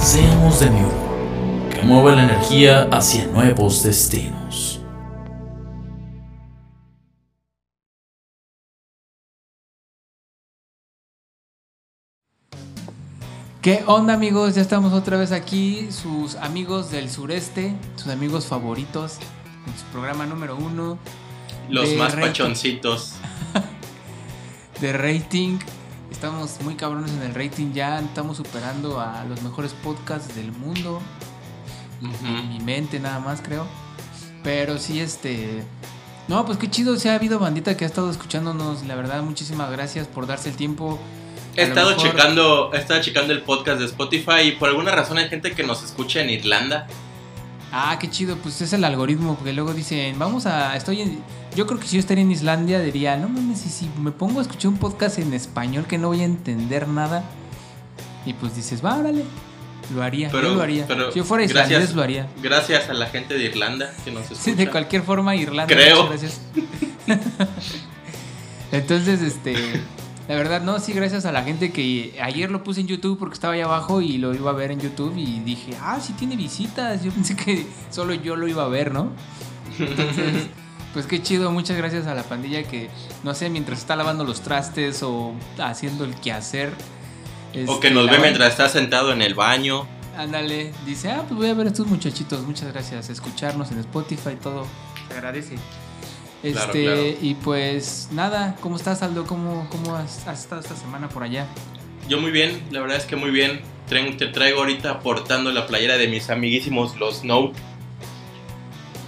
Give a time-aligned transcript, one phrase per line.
[0.00, 4.80] Seamos de nuevo, que mueva la energía hacia nuevos destinos.
[13.62, 14.54] ¿Qué onda amigos?
[14.54, 19.18] Ya estamos otra vez aquí, sus amigos del sureste, sus amigos favoritos,
[19.66, 20.98] en su programa número uno.
[21.68, 23.14] Los más rating- pachoncitos.
[24.80, 25.58] De rating.
[26.10, 31.00] Estamos muy cabrones en el rating ya, estamos superando a los mejores podcasts del mundo.
[32.02, 32.48] En Ujú.
[32.48, 33.66] mi mente nada más creo.
[34.42, 35.62] Pero sí, este...
[36.28, 38.84] No, pues qué chido, se ha habido bandita que ha estado escuchándonos.
[38.84, 40.98] La verdad, muchísimas gracias por darse el tiempo.
[41.56, 45.18] He estado mejor- checando, he estado checando el podcast de Spotify y por alguna razón
[45.18, 46.86] hay gente que nos escucha en Irlanda.
[47.72, 51.20] Ah, qué chido, pues es el algoritmo, porque luego dicen, vamos a, estoy en,
[51.54, 54.40] yo creo que si yo estaría en Islandia diría, no mames, y si me pongo
[54.40, 57.22] a escuchar un podcast en español que no voy a entender nada,
[58.26, 59.22] y pues dices, va, órale,
[59.94, 61.66] lo haría, Pero- yo lo haría, pero si yo fuera gracias.
[61.70, 62.28] islandés lo haría.
[62.42, 64.42] Gracias a la gente de Irlanda que nos escucha.
[64.42, 66.06] Sí, de cualquier forma, Irlanda, Creo.
[66.06, 66.40] muchas gracias.
[68.72, 69.54] Entonces, este,
[70.30, 73.34] la verdad, no, sí, gracias a la gente que ayer lo puse en YouTube porque
[73.34, 76.36] estaba ahí abajo y lo iba a ver en YouTube y dije, ah, sí tiene
[76.36, 77.02] visitas.
[77.02, 79.10] Yo pensé que solo yo lo iba a ver, ¿no?
[79.76, 80.46] Entonces,
[80.92, 82.90] pues qué chido, muchas gracias a la pandilla que,
[83.24, 86.72] no sé, mientras está lavando los trastes o haciendo el quehacer.
[87.52, 89.88] O este, que nos ve van- mientras está sentado en el baño.
[90.16, 94.36] Ándale, dice, ah, pues voy a ver a estos muchachitos, muchas gracias, escucharnos en Spotify,
[94.40, 94.64] todo,
[95.08, 95.56] se agradece.
[96.42, 97.02] Este, Claro, claro.
[97.20, 99.26] y pues nada, ¿cómo estás Aldo?
[99.26, 101.46] ¿Cómo, cómo has, has estado esta semana por allá?
[102.08, 103.60] Yo muy bien, la verdad es que muy bien.
[103.88, 107.50] Te traigo ahorita portando la playera de mis amiguísimos los No.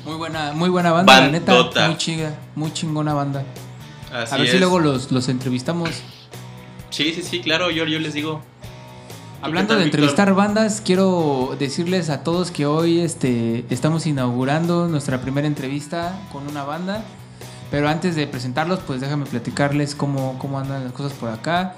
[0.05, 3.45] Muy buena, muy buena banda, la neta, muy chiga, muy chingona banda.
[4.13, 4.53] Así a ver es.
[4.53, 5.91] si luego los, los entrevistamos.
[6.91, 8.43] Sí, sí, sí, claro, yo, yo les digo.
[9.41, 15.21] ¿Tú Hablando de entrevistar bandas, quiero decirles a todos que hoy este, estamos inaugurando nuestra
[15.21, 17.05] primera entrevista con una banda.
[17.73, 21.75] Pero antes de presentarlos, pues déjame platicarles cómo, cómo andan las cosas por acá.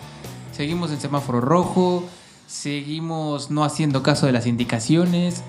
[0.53, 2.05] Seguimos en semáforo rojo,
[2.49, 5.44] seguimos no haciendo caso de las indicaciones,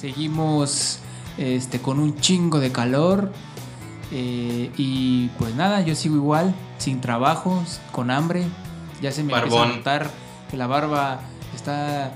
[0.00, 1.00] seguimos
[1.36, 3.30] este, con un chingo de calor.
[4.10, 7.62] eh, y pues nada, yo sigo igual, sin trabajo,
[7.92, 8.46] con hambre.
[9.02, 9.76] Ya se me empieza a Barbón.
[9.78, 10.10] notar
[10.50, 11.20] que la barba
[11.54, 12.12] está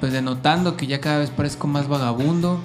[0.00, 2.58] pues denotando que ya cada vez parezco más vagabundo.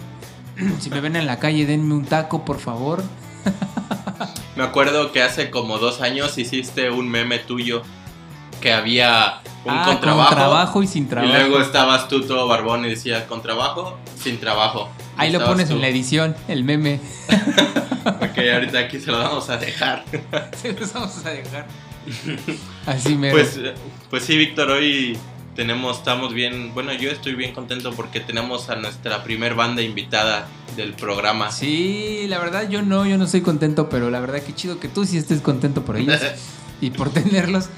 [0.79, 3.03] si me ven en la calle, denme un taco, por favor.
[4.55, 7.81] Me acuerdo que hace como dos años hiciste un meme tuyo
[8.61, 10.83] que había un Ah, con con trabajo.
[10.83, 11.33] y sin trabajo.
[11.33, 14.89] Y luego estabas tú todo barbón y decía con trabajo, sin trabajo.
[15.17, 15.75] Y Ahí lo pones tú.
[15.75, 16.99] en la edición, el meme.
[18.05, 20.03] Ok, ahorita aquí se lo vamos a dejar.
[20.61, 21.67] Se los vamos a dejar.
[22.87, 23.29] Así me.
[23.29, 23.59] Pues,
[24.09, 25.17] pues sí, Víctor, hoy
[25.55, 30.47] tenemos, estamos bien, bueno, yo estoy bien contento porque tenemos a nuestra primer banda invitada
[30.75, 31.51] del programa.
[31.51, 34.87] Sí, la verdad yo no, yo no estoy contento, pero la verdad que chido que
[34.87, 36.21] tú sí estés contento por ellos
[36.81, 37.69] y por tenerlos.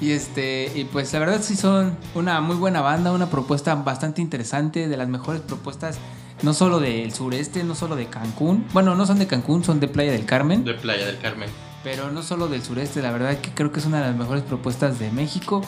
[0.00, 4.20] Y este, y pues la verdad sí son una muy buena banda, una propuesta bastante
[4.20, 5.98] interesante, de las mejores propuestas,
[6.42, 8.66] no solo del sureste, no solo de Cancún.
[8.72, 10.64] Bueno, no son de Cancún, son de Playa del Carmen.
[10.64, 11.48] De Playa del Carmen.
[11.82, 14.42] Pero no solo del sureste, la verdad que creo que es una de las mejores
[14.42, 15.62] propuestas de México.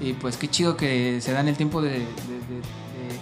[0.00, 3.18] Y pues qué chido que se dan el tiempo de, de- de- de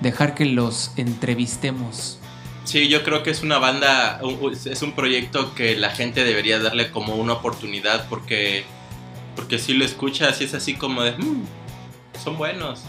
[0.00, 2.18] dejar que los entrevistemos.
[2.64, 4.20] Sí, yo creo que es una banda,
[4.64, 8.64] es un proyecto que la gente debería darle como una oportunidad porque,
[9.36, 11.44] porque si lo escuchas y es así como de, "Mm,
[12.22, 12.80] son buenos,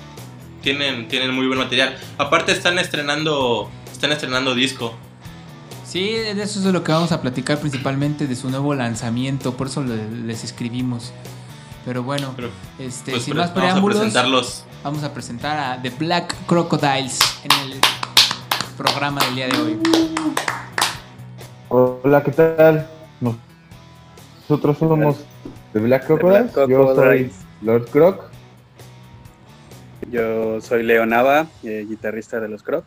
[0.63, 1.95] tienen, tienen muy buen material.
[2.18, 4.94] Aparte están estrenando, están estrenando disco.
[5.86, 9.56] Sí, de eso es de lo que vamos a platicar principalmente de su nuevo lanzamiento,
[9.56, 11.13] por eso le- les escribimos.
[11.88, 12.50] Pero bueno, Pero,
[12.80, 14.66] este, pues, sin más vamos a presentarlos.
[14.84, 17.80] vamos a presentar a The Black Crocodiles en el
[18.75, 19.80] programa del día de hoy.
[21.69, 22.89] Hola, ¿qué tal?
[23.22, 23.38] Nos-
[24.50, 25.16] Nosotros somos
[25.72, 26.54] The Black Crocodiles.
[26.54, 27.31] Black Yo soy.
[27.62, 28.24] Lord Croc.
[30.12, 32.83] Yo soy Leo Nava, eh, guitarrista de los Croc.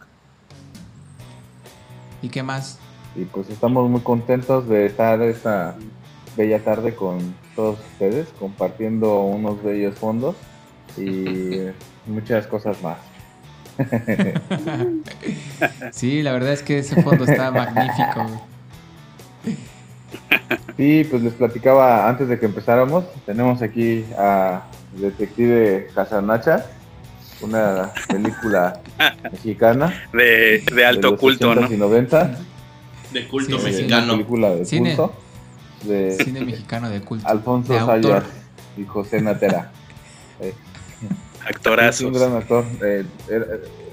[2.20, 2.78] ¿Y qué más?
[3.16, 5.74] Y pues estamos muy contentos de estar esta
[6.36, 10.34] bella tarde con todos ustedes, compartiendo unos bellos fondos
[10.96, 11.66] y
[12.10, 12.96] muchas cosas más.
[15.92, 18.26] sí, la verdad es que ese fondo está magnífico.
[20.76, 23.04] Sí, pues les platicaba antes de que empezáramos.
[23.26, 24.62] Tenemos aquí a
[24.94, 26.64] Detective Casanacha,
[27.42, 28.80] una película
[29.32, 29.92] mexicana.
[30.14, 31.74] De, de alto los culto, 80s ¿no?
[31.74, 32.38] y 90.
[33.12, 34.12] De culto Sí, sí, Una mexicano.
[34.14, 34.96] película de Cine.
[34.96, 35.12] culto.
[35.84, 37.26] De Cine mexicano de culto.
[37.26, 37.80] Alfonso de.
[37.80, 38.24] Sayas
[38.76, 39.70] y José Natera.
[40.42, 40.54] Eh,
[41.42, 42.06] Es Actorazos.
[42.06, 42.64] un gran actor.
[42.82, 43.46] Eh, era-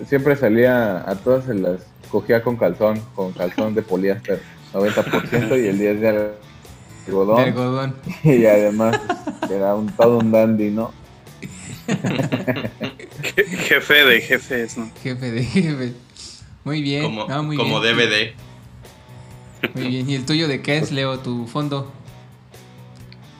[0.07, 4.41] siempre salía a todas se las cogía con calzón, con calzón de poliéster,
[4.73, 6.31] 90% y el 10 de De
[7.07, 7.39] algodón.
[7.41, 7.95] algodón.
[8.23, 8.97] Y además
[9.49, 10.93] era un todo un dandy, ¿no?
[11.87, 14.89] Je- Jefe de jefes, ¿no?
[15.03, 15.93] Jefe de jefe.
[16.63, 17.03] Muy bien.
[17.03, 17.97] Como, no, muy como bien.
[17.97, 18.33] DVD.
[19.77, 20.09] Muy bien.
[20.09, 21.91] ¿Y el tuyo de qué es, Leo, tu fondo?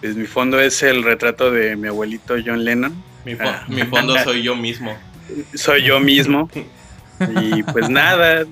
[0.01, 2.93] Pues mi fondo es el retrato de mi abuelito John Lennon.
[3.25, 3.65] Mi, fo- Ah.
[3.67, 4.95] mi fondo soy yo mismo.
[5.55, 6.49] Soy yo mismo.
[7.41, 8.45] Y pues nada,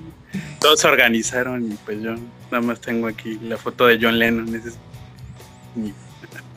[0.60, 2.16] todos se organizaron y pues yo
[2.50, 4.52] nada más tengo aquí la foto de John Lennon.
[4.56, 4.78] ese es
[5.76, 5.94] mi-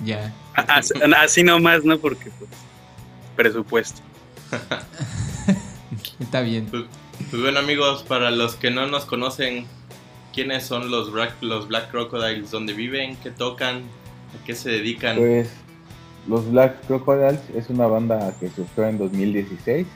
[0.03, 0.33] Ya.
[0.55, 1.99] Así, así nomás, ¿no?
[1.99, 2.49] Porque pues
[3.35, 4.01] presupuesto.
[6.19, 6.65] Está bien.
[6.65, 6.83] Pues,
[7.29, 9.67] pues bueno amigos, para los que no nos conocen,
[10.33, 12.51] ¿quiénes son los Black, los Black Crocodiles?
[12.51, 13.15] ¿Dónde viven?
[13.17, 13.77] ¿Qué tocan?
[13.77, 15.17] ¿A qué se dedican?
[15.17, 15.49] Pues
[16.27, 19.87] los Black Crocodiles es una banda que surgió en 2016.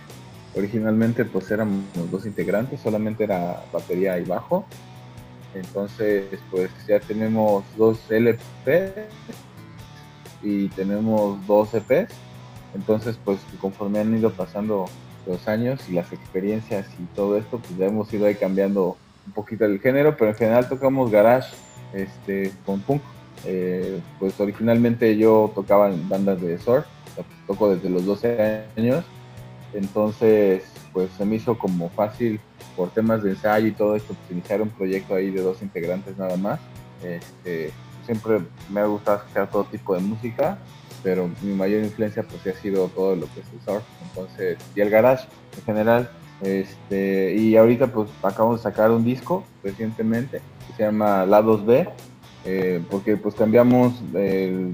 [0.56, 4.66] Originalmente pues éramos dos integrantes, solamente era batería y bajo.
[5.56, 9.08] Entonces pues ya tenemos dos LP
[10.42, 12.14] y tenemos dos EPs.
[12.76, 14.86] Entonces pues conforme han ido pasando
[15.26, 19.34] los años y las experiencias y todo esto, pues ya hemos ido ahí cambiando un
[19.34, 21.54] poquito el género, pero en general tocamos garage
[21.94, 23.02] este, con punk.
[23.46, 26.86] Eh, pues originalmente yo tocaba en bandas de surf,
[27.46, 29.04] toco desde los 12 años,
[29.74, 32.40] entonces pues se me hizo como fácil
[32.78, 36.18] por temas de ensayo y todo esto, pues iniciar un proyecto ahí de dos integrantes
[36.18, 36.60] nada más.
[37.04, 37.72] Este,
[38.06, 38.40] siempre
[38.72, 40.58] me ha gustado escuchar todo tipo de música,
[41.04, 44.82] pero mi mayor influencia pues ha sido todo lo que es el surf, entonces, y
[44.82, 45.28] el garage
[45.58, 46.10] en general.
[46.44, 51.88] Este, y ahorita pues acabamos de sacar un disco recientemente que se llama Lados B,
[52.46, 54.74] eh, porque pues cambiamos el,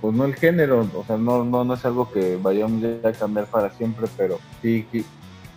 [0.00, 3.12] pues no el género, o sea, no, no, no es algo que vayamos ya a
[3.12, 5.04] cambiar para siempre, pero sí qui-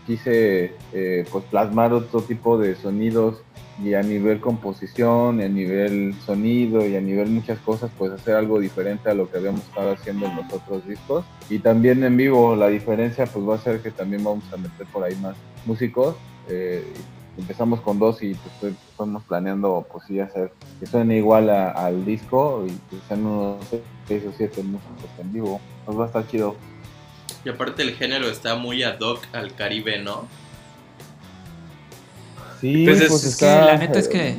[0.05, 3.41] quise eh, pues plasmar otro tipo de sonidos
[3.83, 8.35] y a nivel composición, y a nivel sonido y a nivel muchas cosas, pues hacer
[8.35, 11.25] algo diferente a lo que habíamos estado haciendo en los otros discos.
[11.49, 14.85] Y también en vivo la diferencia pues va a ser que también vamos a meter
[14.87, 15.35] por ahí más
[15.65, 16.15] músicos.
[16.47, 16.85] eh,
[17.37, 21.71] empezamos con dos y pues estoy- estamos planeando pues sí hacer que suene igual a-
[21.71, 23.57] al disco y que sean unos
[24.07, 25.59] seis o siete músicos en vivo.
[25.87, 26.55] Nos va a estar chido.
[27.43, 30.27] Y aparte el género está muy ad hoc al Caribe, ¿no?
[32.61, 33.59] Sí, Pues es- pues es está.
[33.59, 34.35] que la neta es que-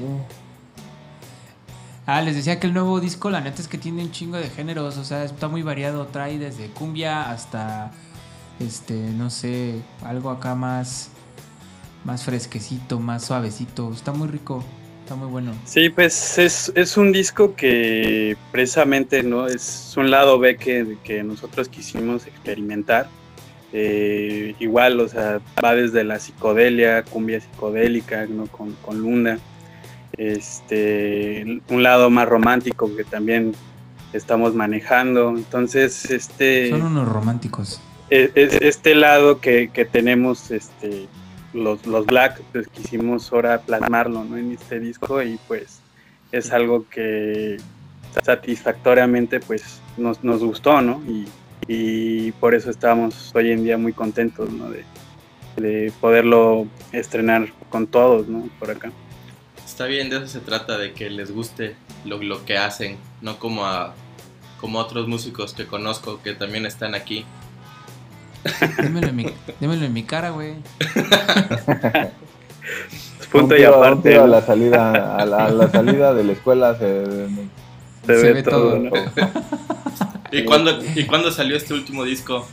[2.08, 4.48] Ah, les decía que el nuevo disco, la neta es que tiene un chingo de
[4.48, 7.90] géneros, o sea, está muy variado, trae desde cumbia hasta,
[8.60, 11.10] este, no sé, algo acá más,
[12.04, 14.62] más fresquecito, más suavecito, está muy rico,
[15.02, 15.52] está muy bueno.
[15.64, 21.24] Sí, pues es, es un disco que precisamente no es un lado B que, que
[21.24, 23.08] nosotros quisimos experimentar.
[23.72, 28.46] Eh, igual, o sea, va desde la psicodelia, cumbia psicodélica, ¿no?
[28.46, 29.38] con, con Lunda.
[30.16, 33.52] Este, un lado más romántico que también
[34.12, 35.30] estamos manejando.
[35.30, 37.80] Entonces, este Son unos románticos.
[38.10, 41.06] es- es- este lado que, que tenemos este
[41.52, 44.36] los, los Black pues quisimos ahora plasmarlo ¿no?
[44.36, 45.80] en este disco y pues
[46.30, 47.56] es algo que
[48.22, 51.00] satisfactoriamente pues nos, nos gustó ¿no?
[51.08, 51.26] y,
[51.68, 54.70] y por eso estamos hoy en día muy contentos ¿no?
[54.70, 54.84] de,
[55.56, 58.48] de poderlo estrenar con todos ¿no?
[58.58, 58.92] por acá
[59.64, 63.38] Está bien, de eso se trata, de que les guste lo, lo que hacen, no
[63.38, 63.94] como a
[64.60, 67.26] como a otros músicos que conozco que también están aquí.
[68.82, 69.26] Dímelo en mi,
[69.60, 70.54] dímelo en mi cara, güey.
[73.30, 76.74] Punto un y aparte a la salida, a la, a la salida de la escuela
[76.78, 77.28] se, se,
[78.06, 78.78] se ve, ve todo, todo.
[78.78, 78.90] ¿no?
[80.38, 82.46] ¿Y cuándo, ¿Y cuándo salió este último disco?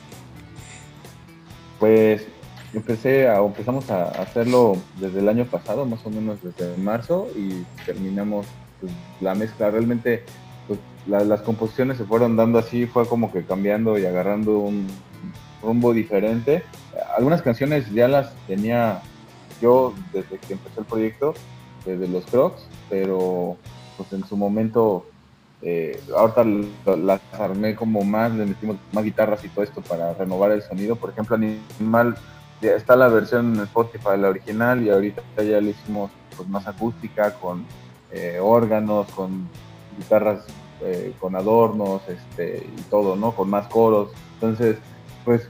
[1.80, 2.26] Pues
[2.74, 7.64] empecé a, empezamos a hacerlo desde el año pasado, más o menos desde marzo, y
[7.86, 8.46] terminamos
[8.80, 9.70] pues, la mezcla.
[9.70, 10.24] Realmente
[10.68, 14.88] pues, la- las composiciones se fueron dando así, fue como que cambiando y agarrando un
[15.62, 16.64] rumbo diferente.
[17.18, 19.02] Algunas canciones ya las tenía
[19.62, 21.34] yo desde que empezó el proyecto,
[21.86, 23.58] desde los Crocs, pero
[23.98, 25.06] pues en su momento
[25.64, 26.44] eh, ahorita
[26.96, 30.96] las armé como más, le metimos más guitarras y todo esto para renovar el sonido.
[30.96, 32.16] Por ejemplo, Animal
[32.62, 37.34] está la versión en Spotify, la original, y ahorita ya le hicimos pues, más acústica,
[37.36, 37.66] con
[38.12, 39.48] eh, órganos, con
[39.98, 40.46] guitarras
[40.86, 43.32] eh, con adornos, este, y todo, ¿no?
[43.32, 44.12] Con más coros.
[44.34, 44.78] Entonces,
[45.24, 45.48] pues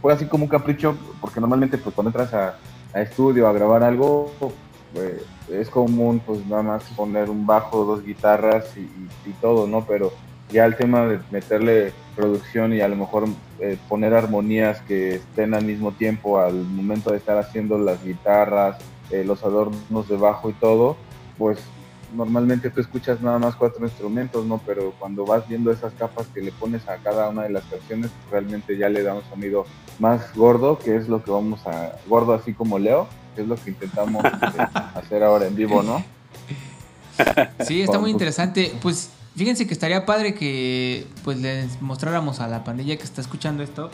[0.00, 2.56] fue así como un capricho, porque normalmente pues cuando entras a,
[3.00, 4.32] estudio a grabar algo,
[4.92, 8.88] pues, es común pues nada más poner un bajo, dos guitarras y,
[9.40, 9.86] todo, ¿no?
[9.86, 10.12] Pero
[10.50, 13.28] ya el tema de meterle producción y a lo mejor
[13.60, 18.76] eh, poner armonías que estén al mismo tiempo al momento de estar haciendo las guitarras,
[19.10, 20.96] eh, los adornos de bajo y todo,
[21.38, 21.60] pues
[22.14, 24.60] normalmente tú escuchas nada más cuatro instrumentos, ¿no?
[24.66, 28.10] Pero cuando vas viendo esas capas que le pones a cada una de las canciones,
[28.30, 29.64] realmente ya le da un sonido
[29.98, 33.06] más gordo, que es lo que vamos a, gordo así como Leo,
[33.40, 34.62] que es lo que intentamos este,
[34.94, 36.04] hacer ahora en vivo, ¿no?
[37.66, 38.72] Sí, está muy interesante.
[38.82, 43.62] Pues fíjense que estaría padre que pues les mostráramos a la pandilla que está escuchando
[43.62, 43.90] esto,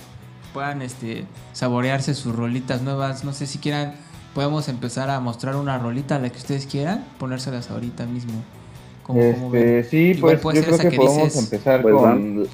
[0.52, 3.94] puedan este saborearse sus rolitas nuevas, no sé si quieran
[4.34, 8.34] podemos empezar a mostrar una rolita, la que ustedes quieran, ponérselas ahorita mismo.
[9.14, 12.46] este, sí, pues yo creo que, podemos empezar pues, con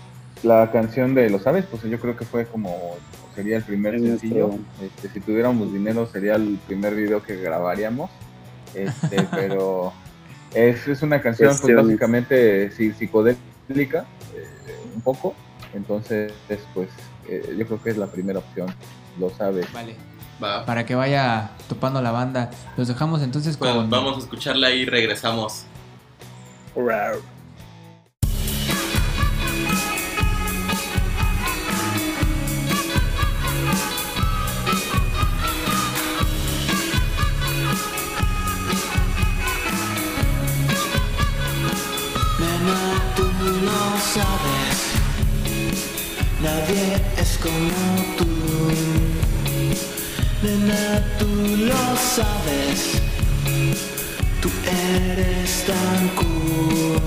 [0.43, 1.65] la canción de ¿Lo sabes?
[1.65, 2.97] Pues yo creo que fue como,
[3.35, 4.51] sería el primer sencillo.
[4.81, 8.11] Este, si tuviéramos dinero sería el primer video que grabaríamos.
[8.75, 9.93] Este, pero
[10.55, 15.35] es, es, una canción pues, básicamente psicodélica, eh, un poco.
[15.75, 16.33] Entonces,
[16.75, 16.89] pues
[17.29, 18.69] eh, yo creo que es la primera opción.
[19.19, 19.71] Lo sabes.
[19.73, 19.97] Vale.
[20.67, 22.51] Para que vaya topando la banda.
[22.77, 23.89] Los dejamos entonces con.
[23.89, 25.65] vamos a escucharla y regresamos.
[26.75, 27.32] tú
[47.43, 48.25] como tú.
[50.43, 53.01] Nena, tú lo sabes,
[54.41, 57.02] tú eres tan cool.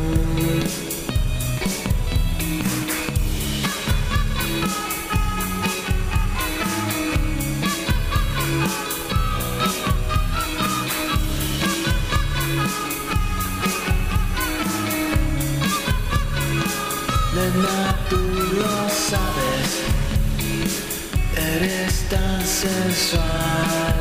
[22.56, 23.96] Sensual.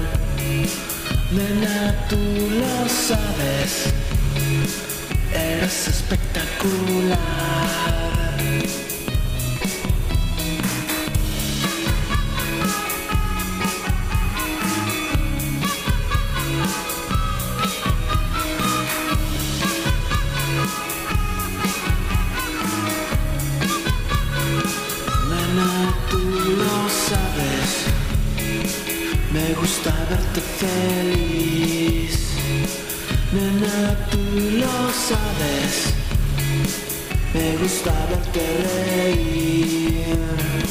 [1.33, 2.17] Nena, tú
[2.61, 3.87] lo sabes,
[5.35, 8.04] eres espectacular.
[30.61, 32.15] Feliz.
[33.33, 34.19] Nena, tú
[34.61, 35.95] lo sabes.
[37.33, 38.45] Me gusta verte
[38.95, 40.64] reír.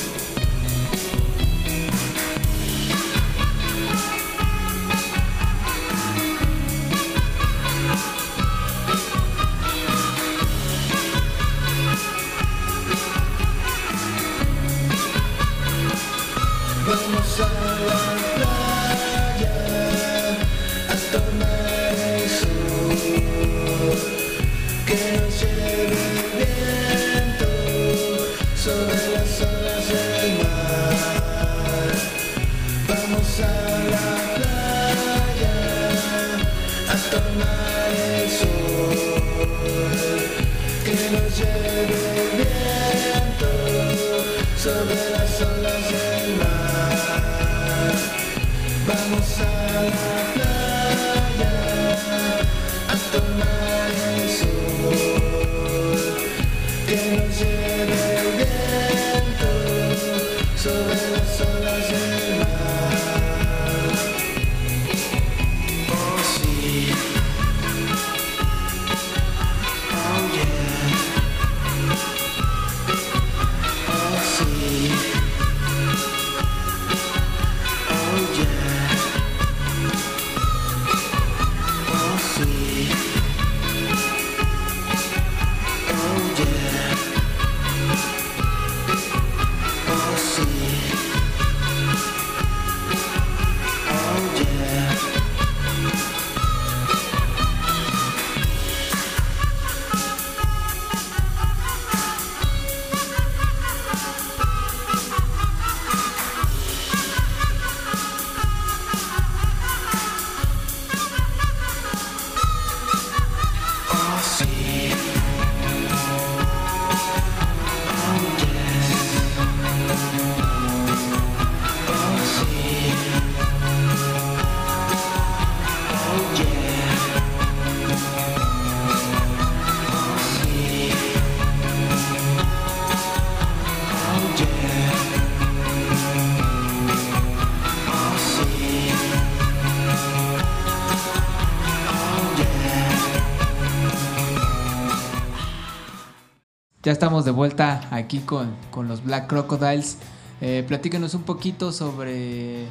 [146.94, 149.98] Estamos de vuelta aquí con, con los Black Crocodiles.
[150.42, 152.66] Eh, platícanos un poquito sobre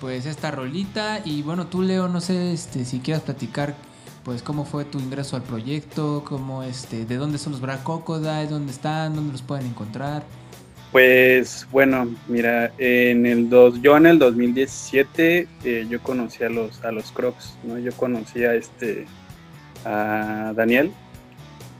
[0.00, 3.74] pues esta rolita y bueno, tú Leo, no sé este, si quieras platicar
[4.24, 8.48] pues cómo fue tu ingreso al proyecto, cómo este, de dónde son los Black Crocodiles,
[8.48, 10.22] dónde están, dónde los pueden encontrar.
[10.90, 16.82] Pues bueno, mira, en el dos, yo en el 2017 eh, yo conocí a los
[16.82, 17.78] a los Crocs, ¿no?
[17.78, 19.06] Yo conocí a este
[19.84, 20.92] a Daniel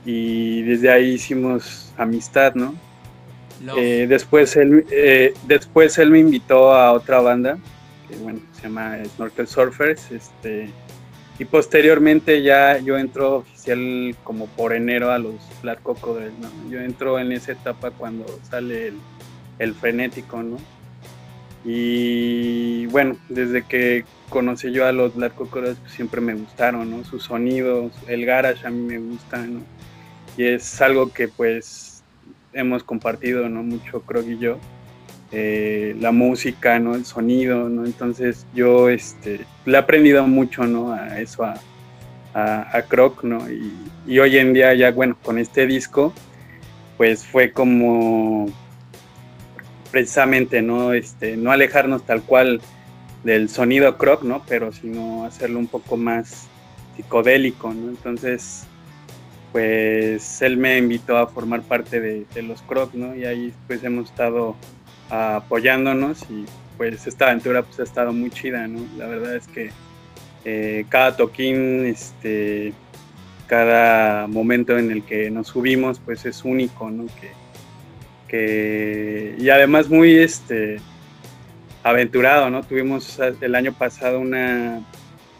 [0.05, 2.75] y desde ahí hicimos amistad, ¿no?
[3.77, 7.59] Eh, después él eh, después él me invitó a otra banda
[8.09, 10.69] que bueno se llama Snorkel Surfers, este
[11.37, 16.49] y posteriormente ya yo entro oficial como por enero a los Black Crocodiles, ¿no?
[16.69, 18.97] Yo entro en esa etapa cuando sale el,
[19.57, 20.57] el frenético, ¿no?
[21.63, 27.03] Y bueno, desde que conocí yo a los Black Crocodiles pues, siempre me gustaron, ¿no?
[27.03, 29.61] Sus sonidos, el garage a mí me gusta, ¿no?
[30.41, 32.01] Y es algo que pues
[32.51, 33.61] hemos compartido, ¿no?
[33.61, 34.57] Mucho Croc y yo.
[35.31, 36.95] Eh, la música, ¿no?
[36.95, 37.85] El sonido, ¿no?
[37.85, 40.93] Entonces yo este, le he aprendido mucho, ¿no?
[40.93, 41.59] A eso, a,
[42.33, 43.51] a, a Croc, ¿no?
[43.51, 43.71] Y,
[44.07, 46.11] y hoy en día ya, bueno, con este disco,
[46.97, 48.47] pues fue como
[49.91, 50.93] precisamente, ¿no?
[50.93, 52.61] Este, no alejarnos tal cual
[53.23, 54.41] del sonido Croc, ¿no?
[54.49, 56.47] Pero sino hacerlo un poco más
[56.95, 57.89] psicodélico, ¿no?
[57.89, 58.65] Entonces,
[59.51, 63.15] pues él me invitó a formar parte de, los Croc, ¿no?
[63.15, 64.55] Y ahí pues hemos estado
[65.09, 66.45] apoyándonos y
[66.77, 68.79] pues esta aventura pues ha estado muy chida, ¿no?
[68.97, 69.71] La verdad es que
[70.45, 72.73] eh, cada toquín, este,
[73.47, 77.07] cada momento en el que nos subimos pues es único, ¿no?
[77.07, 77.31] Que,
[78.29, 80.77] que y además muy este
[81.83, 82.63] aventurado, ¿no?
[82.63, 84.81] Tuvimos el año pasado una,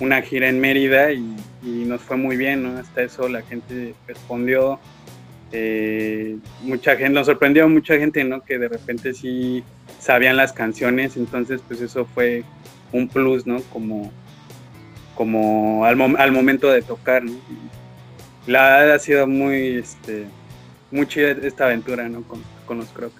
[0.01, 1.23] una gira en Mérida y,
[1.63, 2.79] nos fue muy bien, ¿no?
[2.79, 4.79] Hasta eso la gente respondió,
[5.51, 8.41] eh, mucha gente, nos sorprendió mucha gente, ¿no?
[8.41, 9.63] Que de repente sí
[9.99, 12.43] sabían las canciones, entonces pues eso fue
[12.91, 13.61] un plus, ¿no?
[13.71, 14.11] Como,
[15.15, 17.33] como al, mom- al momento de tocar, ¿no?
[18.47, 20.25] La ha sido muy, este,
[20.89, 22.23] muy chida esta aventura, ¿no?
[22.23, 23.13] Con, con los Crocs.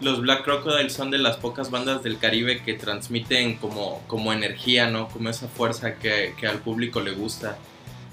[0.00, 4.88] Los Black Crocodiles son de las pocas bandas del Caribe que transmiten como, como energía,
[4.88, 5.08] ¿no?
[5.08, 7.58] Como esa fuerza que, que al público le gusta.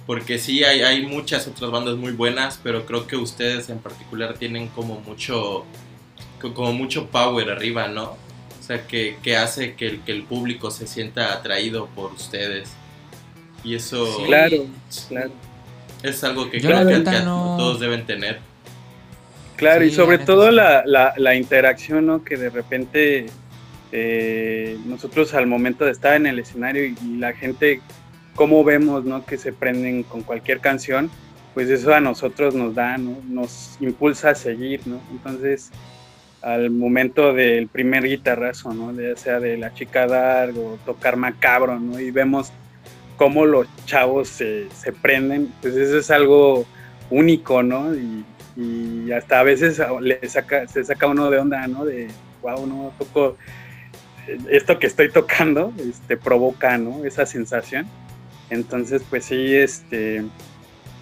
[0.05, 4.37] Porque sí, hay, hay muchas otras bandas muy buenas, pero creo que ustedes en particular
[4.37, 5.65] tienen como mucho,
[6.41, 8.03] co- como mucho power arriba, ¿no?
[8.59, 12.69] O sea, que, que hace que el, que el público se sienta atraído por ustedes.
[13.63, 14.23] Y eso Sí.
[14.25, 14.65] Claro,
[15.07, 15.31] claro.
[16.03, 18.39] es algo que Yo creo que, neta que no- todos deben tener.
[19.57, 22.23] Claro, Sí, y sobre la todo la, la, la interacción, ¿no?
[22.23, 23.25] Que de repente
[23.91, 27.81] eh, nosotros al momento de estar en el escenario y, y la gente,
[28.35, 29.25] cómo vemos, ¿no?
[29.25, 31.09] Que se prenden con cualquier canción,
[31.53, 33.17] pues eso a nosotros nos da, ¿no?
[33.27, 35.01] Nos impulsa a seguir, ¿no?
[35.11, 35.71] Entonces,
[36.43, 38.93] al momento del primer guitarrazo, ¿no?
[38.93, 41.99] Ya sea de la chica Dark o tocar macabro, ¿no?
[41.99, 42.51] Y vemos
[43.17, 46.65] cómo los chavos se, se prenden, pues eso es algo
[47.09, 47.95] único, ¿no?
[47.95, 48.23] Y,
[48.57, 51.85] y hasta a veces le saca, se saca uno de onda, ¿no?
[51.85, 52.07] De,
[52.41, 53.37] wow, no, toco,
[54.49, 57.05] esto que estoy tocando, este, provoca, ¿no?
[57.05, 57.85] Esa sensación.
[58.49, 60.23] Entonces, pues sí, este,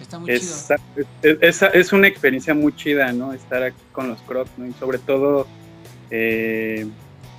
[0.00, 1.06] Está muy es, chido.
[1.22, 3.32] es, es- es una experiencia muy chida, ¿no?
[3.32, 4.66] Estar aquí con los Crocs, ¿no?
[4.66, 5.46] Y sobre todo
[6.10, 6.86] eh,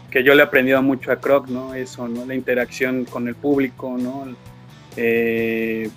[0.09, 1.73] que yo le he aprendido mucho a Croc, ¿no?
[1.75, 2.25] Eso, ¿no?
[2.25, 4.25] La interacción con el público, ¿no?
[4.95, 5.89] Eh,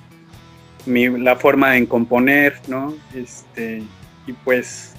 [0.87, 2.95] mi- la forma de componer, ¿no?
[3.15, 3.83] Este,
[4.31, 4.93] y pues,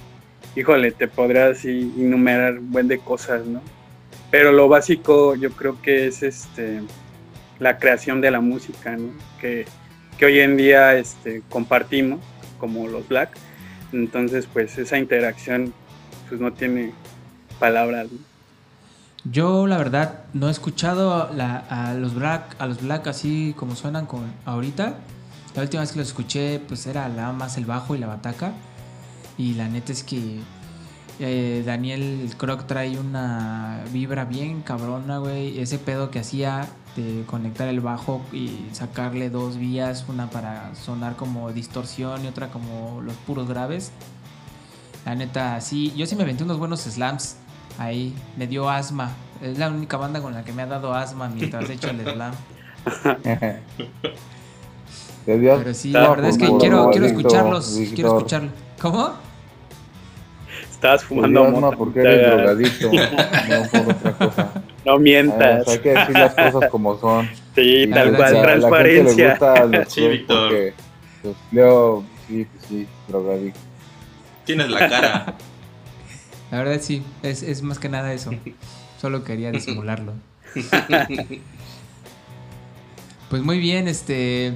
[0.54, 3.60] híjole, te podrás enumerar un buen de cosas, ¿no?
[4.30, 6.82] Pero lo básico yo creo que es este
[7.58, 8.96] la creación de la música.
[9.40, 9.66] Que,
[10.18, 12.20] que hoy en día este, compartimos,
[12.58, 13.30] como los Black.
[13.92, 15.72] Entonces, pues esa interacción
[16.28, 16.92] pues no tiene
[17.58, 18.06] palabras.
[18.10, 18.18] ¿no?
[19.24, 23.76] Yo la verdad no he escuchado la- a los Black, a los Black así como
[23.76, 24.94] suenan con ahorita.
[25.54, 28.52] La última vez que los escuché pues era nada más el bajo y la bataca.
[29.38, 30.40] Y la neta es que
[31.18, 35.58] eh, Daniel Croc trae una vibra bien cabrona, güey.
[35.60, 41.16] Ese pedo que hacía de conectar el bajo y sacarle dos vías, una para sonar
[41.16, 43.92] como distorsión y otra como los puros graves.
[45.04, 47.36] La neta, sí, yo sí me aventé unos buenos slams
[47.78, 49.12] ahí, me dio asma.
[49.40, 52.00] Es la única banda con la que me ha dado asma mientras he hecho el
[52.00, 52.34] slam.
[55.26, 58.50] Pero sí, la verdad es que por quiero, quiero escucharlos, quiero Víctor.
[58.82, 59.12] ¿Cómo?
[60.68, 61.76] Estabas fumando mota.
[61.76, 62.90] porque eres drogadicto,
[63.48, 64.62] no por otra cosa.
[64.84, 65.68] No mientas.
[65.68, 67.30] hay que decir las cosas como son.
[67.54, 68.36] Sí, tal cual, sí.
[68.36, 69.84] A la gente le transparencia.
[69.88, 70.48] Sí, Víctor.
[70.48, 70.74] porque,
[71.22, 73.60] pues, Leo, sí, pues, sí, drogadicto.
[74.44, 75.34] Tienes la cara.
[76.50, 78.30] La verdad sí, es, es más que nada eso.
[79.00, 80.12] Solo quería disimularlo.
[83.30, 84.54] Pues muy bien, este.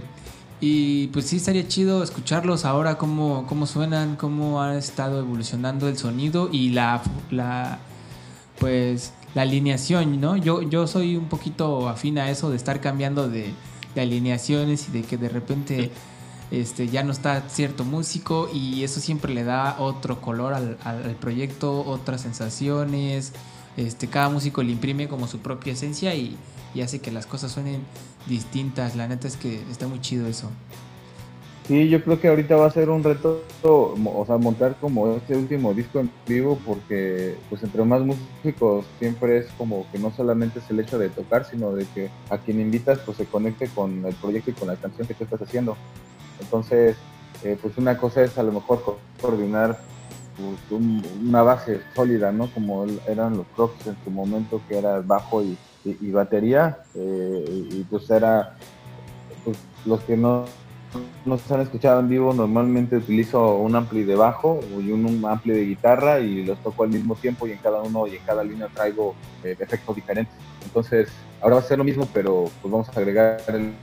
[0.60, 5.98] Y pues sí, estaría chido escucharlos ahora, cómo, cómo suenan, cómo ha estado evolucionando el
[5.98, 7.78] sonido y la, la
[8.58, 10.36] pues la alineación, ¿no?
[10.38, 13.52] Yo, yo soy un poquito afín a eso de estar cambiando de,
[13.94, 15.90] de alineaciones y de que de repente
[16.50, 21.02] este, ya no está cierto músico y eso siempre le da otro color al, al-
[21.04, 23.32] al proyecto, otras sensaciones.
[23.76, 26.34] Este, cada músico le imprime como su propia esencia y,
[26.76, 27.82] y hace que las cosas suenen
[28.26, 28.94] distintas.
[28.96, 30.50] La neta es que está muy chido eso.
[31.66, 35.34] Sí, yo creo que ahorita va a ser un reto, o sea, montar como este
[35.34, 40.60] último disco en vivo, porque pues entre más músicos siempre es como que no solamente
[40.60, 44.04] es el hecho de tocar, sino de que a quien invitas pues se conecte con
[44.04, 45.76] el proyecto y con la canción que tú estás haciendo.
[46.40, 46.94] Entonces,
[47.42, 49.80] eh, pues una cosa es a lo mejor co- coordinar
[50.36, 52.46] pues, un- una base sólida, ¿no?
[52.52, 55.58] Como eran los Crocs en su momento, que era bajo y,
[55.90, 58.56] y- batería, eh, y pues era
[59.44, 60.44] pues, los que no
[61.24, 65.52] no se han escuchado en vivo, normalmente utilizo un ampli de bajo y un, ampli
[65.52, 68.44] de guitarra y los toco al mismo tiempo y en cada uno y en cada
[68.44, 70.34] línea traigo eh, efectos diferentes.
[70.64, 71.08] Entonces,
[71.40, 73.74] ahora va a ser lo mismo, pero pues vamos a agregar el-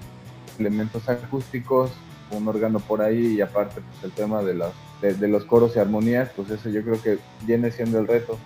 [0.58, 1.92] elementos acústicos,
[2.32, 5.80] un órgano por ahí y aparte pues el tema de los, de los coros y
[5.80, 8.38] armonías, pues eso yo creo que viene siendo el reto.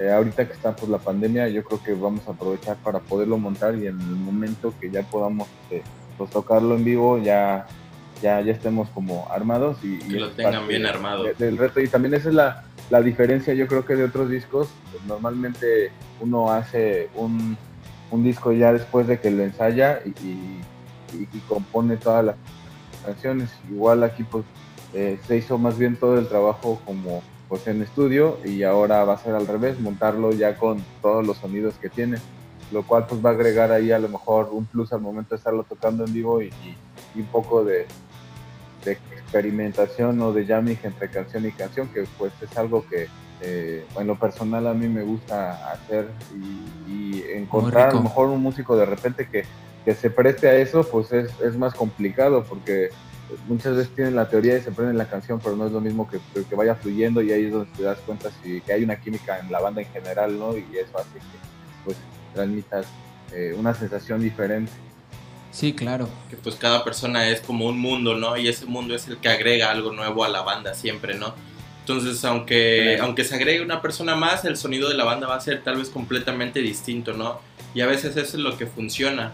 [0.00, 3.36] Eh, ahorita que está pues la pandemia, yo creo que vamos a aprovechar para poderlo
[3.36, 5.82] montar y en el momento que ya podamos este,
[6.16, 7.66] pues, tocarlo en vivo, ya
[8.22, 11.24] ya, ya estemos como armados y, y Que lo tengan bien armado.
[11.24, 11.80] de- del reto.
[11.80, 14.68] Y también esa es la, la diferencia yo creo que de otros discos.
[14.90, 17.56] Pues, normalmente uno hace un,
[18.10, 20.60] un disco ya después de que lo ensaya y-
[21.12, 22.36] y compone todas las
[23.04, 23.50] canciones.
[23.70, 24.44] Igual aquí pues
[24.94, 29.12] eh, se hizo más bien todo el trabajo como pues en estudio y ahora va
[29.14, 32.16] a ser al revés montarlo ya con todos los sonidos que tiene
[32.72, 35.38] lo cual pues va a agregar ahí a lo mejor un plus al momento de
[35.38, 36.76] estarlo tocando en vivo y, y-
[37.16, 37.84] y un poco de,
[38.84, 43.08] de experimentación o de jamming entre canción y canción, que pues es algo que
[43.42, 48.28] eh, en lo personal a mí me gusta hacer y, y encontrar a lo mejor
[48.28, 49.44] un músico de repente que,
[49.84, 52.90] que se preste a eso, pues es, es más complicado porque
[53.48, 56.08] muchas veces tienen la teoría y se prenden la canción, pero no es lo mismo
[56.08, 58.96] que, que vaya fluyendo y ahí es donde te das cuenta si, que hay una
[58.96, 60.56] química en la banda en general, ¿no?
[60.56, 61.38] Y eso hace que
[61.84, 61.96] pues
[62.34, 62.86] transmitas
[63.32, 64.72] eh, una sensación diferente.
[65.52, 66.08] Sí, claro.
[66.28, 68.36] Que pues cada persona es como un mundo, ¿no?
[68.36, 71.34] Y ese mundo es el que agrega algo nuevo a la banda siempre, ¿no?
[71.80, 73.04] Entonces, aunque, Claro.
[73.06, 75.76] aunque se agregue una persona más, el sonido de la banda va a ser tal
[75.76, 77.40] vez completamente distinto, ¿no?
[77.74, 79.32] Y a veces eso es lo que funciona.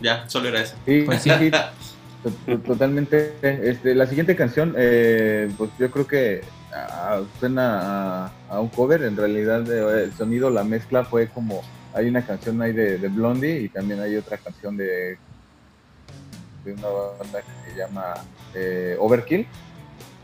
[0.00, 0.76] Ya, solo era eso.
[0.86, 1.30] Sí, Pues sí.
[2.66, 3.34] totalmente.
[3.42, 6.40] Este, la siguiente canción, eh, pues yo creo que
[6.72, 9.02] ah, suena a, un cover.
[9.02, 11.62] En realidad, eh, el sonido, la mezcla fue como.
[11.94, 15.16] Hay una canción ahí de, Blondie y también hay otra canción de,
[16.64, 18.14] de una banda que se llama
[18.52, 19.46] eh, Overkill,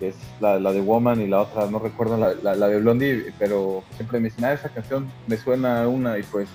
[0.01, 3.85] que es la, de Woman y la otra, no recuerdo la, la- de Blondie, pero
[3.95, 6.49] siempre me dicen, ah, esa canción me suena una y pues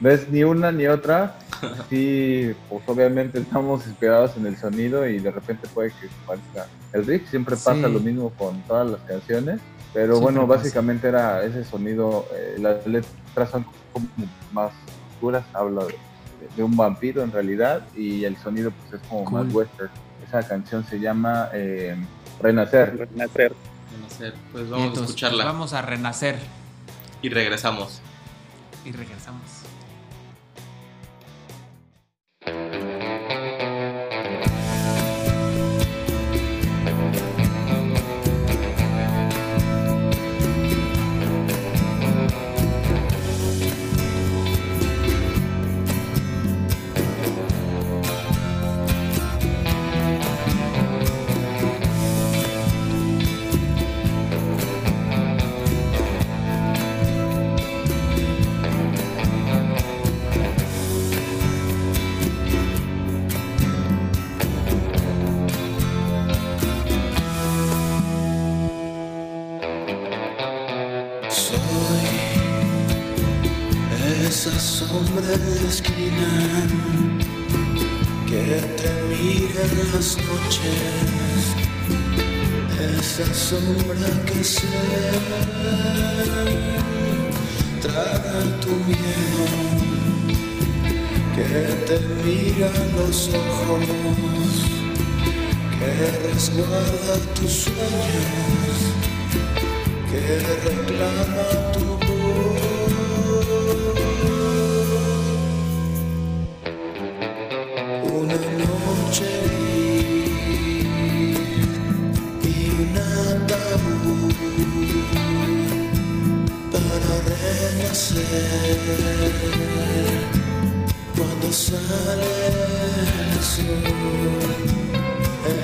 [0.00, 1.38] no es ni una ni otra,
[1.88, 7.06] sí, pues obviamente estamos inspirados en el sonido y de repente puede que parezca el
[7.06, 7.80] riff, siempre pasa Sí.
[7.92, 9.60] lo mismo con todas las canciones,
[9.94, 10.58] pero Siempre bueno, pasa.
[10.62, 14.06] básicamente era ese sonido, eh, las letras son como
[14.52, 14.72] más
[15.14, 15.94] oscuras, habla de,
[16.56, 19.44] de un vampiro en realidad y el sonido pues es como Cool.
[19.46, 19.90] más western.
[20.28, 21.96] Esa canción se llama eh,
[22.40, 23.08] Renacer.
[23.10, 23.54] Renacer.
[24.08, 26.36] Sé, pues vamos a escucharla vamos a renacer
[27.22, 28.00] y regresamos.
[28.84, 29.42] y regresamos.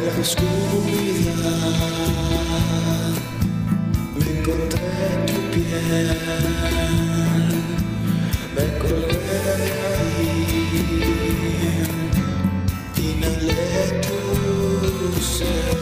[0.04, 1.92] La oscuridad
[4.16, 4.94] me encontré
[5.26, 6.18] tu piel.
[8.54, 10.34] Me colgué de ahí
[12.96, 14.18] inhalé tu
[15.20, 15.72] ser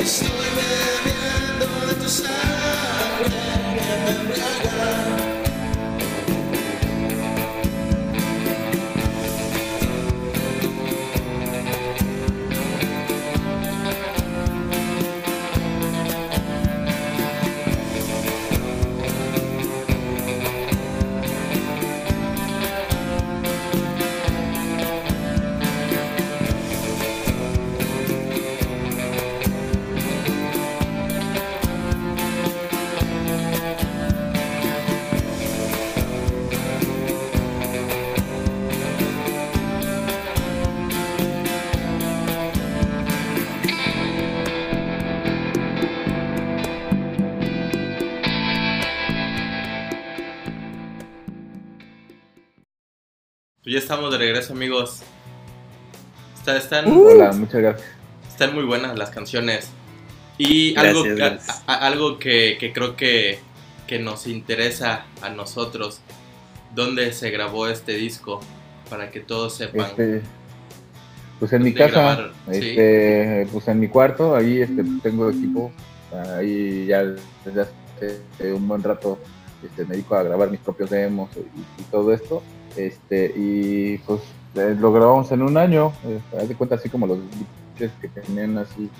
[0.00, 0.39] Estoy
[53.80, 55.00] estamos de regreso, amigos.
[56.38, 57.88] Está- están, Hola, muchas gracias.
[58.28, 59.68] están muy buenas las canciones.
[60.38, 61.62] Y algo, Gracias, a- gracias.
[61.66, 63.38] a- algo que, que creo que,
[63.86, 66.00] que nos interesa a nosotros,
[66.74, 68.40] ¿dónde se grabó este disco?
[68.88, 69.86] Para que todos sepan.
[69.90, 70.22] Este,
[71.38, 72.30] pues en mi ¿Dónde casa?
[72.50, 72.56] Sí.
[72.70, 75.70] este, pues en mi cuarto, ahí este, tengo equipo,
[76.36, 77.02] ahí ya
[77.44, 79.18] desde hace un buen rato
[79.62, 81.40] este, me dedico a grabar mis propios demos y,
[81.80, 82.42] y todo esto,
[82.76, 84.20] este, y pues
[84.54, 88.08] eh, lo grabamos en un año, eh, haz de cuenta así como los bichos que
[88.08, 88.90] tenían así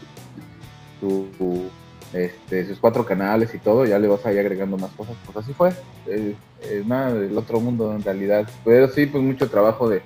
[1.00, 1.64] su, su,
[2.12, 5.52] este, sus cuatro canales y todo, ya le vas ahí agregando más cosas, pues así
[5.52, 5.70] fue,
[6.06, 10.02] eh, eh, nada del otro mundo en realidad, pero sí, pues mucho trabajo de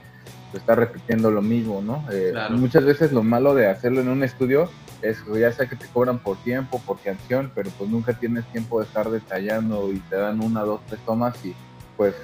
[0.54, 2.04] de estar repitiendo lo mismo, ¿no?
[2.10, 2.56] Eh, Claro.
[2.56, 4.70] Muchas veces lo malo de hacerlo en un estudio
[5.02, 8.44] es que ya sea que te cobran por tiempo, por canción, pero pues nunca tienes
[8.52, 11.54] tiempo de estar detallando y te dan una, dos, tres tomas y
[11.96, 12.14] pues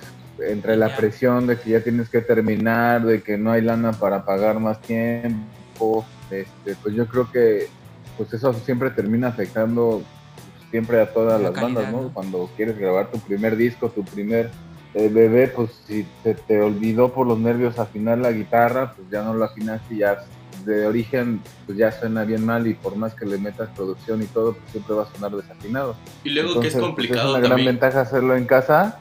[0.48, 4.24] entre la presión de que ya tienes que terminar, de que no hay lana para
[4.24, 7.68] pagar más tiempo, este, pues yo creo que
[8.16, 10.02] pues eso siempre termina afectando
[10.34, 12.02] pues, siempre a todas La las bandas, ¿no?
[12.02, 12.12] ¿no?
[12.12, 14.50] Cuando quieres grabar tu primer disco, tu primer
[14.94, 19.22] eh, bebé, pues si se te olvidó por los nervios afinar la guitarra, pues ya
[19.22, 20.18] no lo afinaste y ya
[20.64, 24.26] de origen pues ya suena bien mal y por más que le metas producción y
[24.26, 25.96] todo, pues siempre va a sonar desafinado.
[26.24, 29.00] Y luego Entonces, que es pues, complicado es una gran ventaja hacerlo en casa.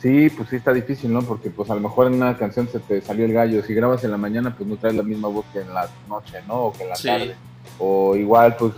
[0.00, 1.20] Sí, pues sí está difícil, ¿no?
[1.22, 3.62] Porque pues a lo mejor en una canción se te salió el gallo.
[3.62, 6.38] Si grabas en la mañana, pues no traes la misma voz que en la noche,
[6.48, 6.54] ¿no?
[6.54, 7.08] O que en la Sí.
[7.08, 7.34] tarde.
[7.78, 8.72] O igual, pues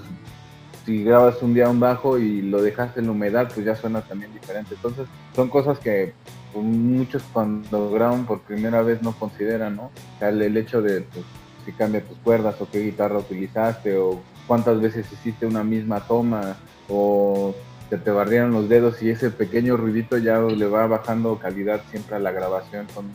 [0.84, 4.00] si grabas un día un bajo y lo dejaste en la humedad, pues ya suena
[4.00, 4.74] también diferente.
[4.74, 5.06] Entonces,
[5.36, 6.12] son cosas que
[6.52, 9.84] pues, muchos cuando graban por primera vez no consideran, ¿no?
[9.84, 11.24] O sea, el, el hecho de pues,
[11.64, 16.56] si cambia tus cuerdas o qué guitarra utilizaste o cuántas veces hiciste una misma toma
[16.88, 17.54] o
[17.92, 22.16] se te barrieron los dedos y ese pequeño ruidito ya le va bajando calidad siempre
[22.16, 23.12] a la grabación cuando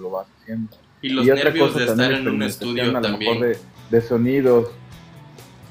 [0.00, 0.74] lo vas haciendo.
[1.02, 3.40] Y los otra nervios cosa de también, estar en un estudio a lo mejor también.
[3.42, 3.58] de,
[3.90, 4.70] de sonidos.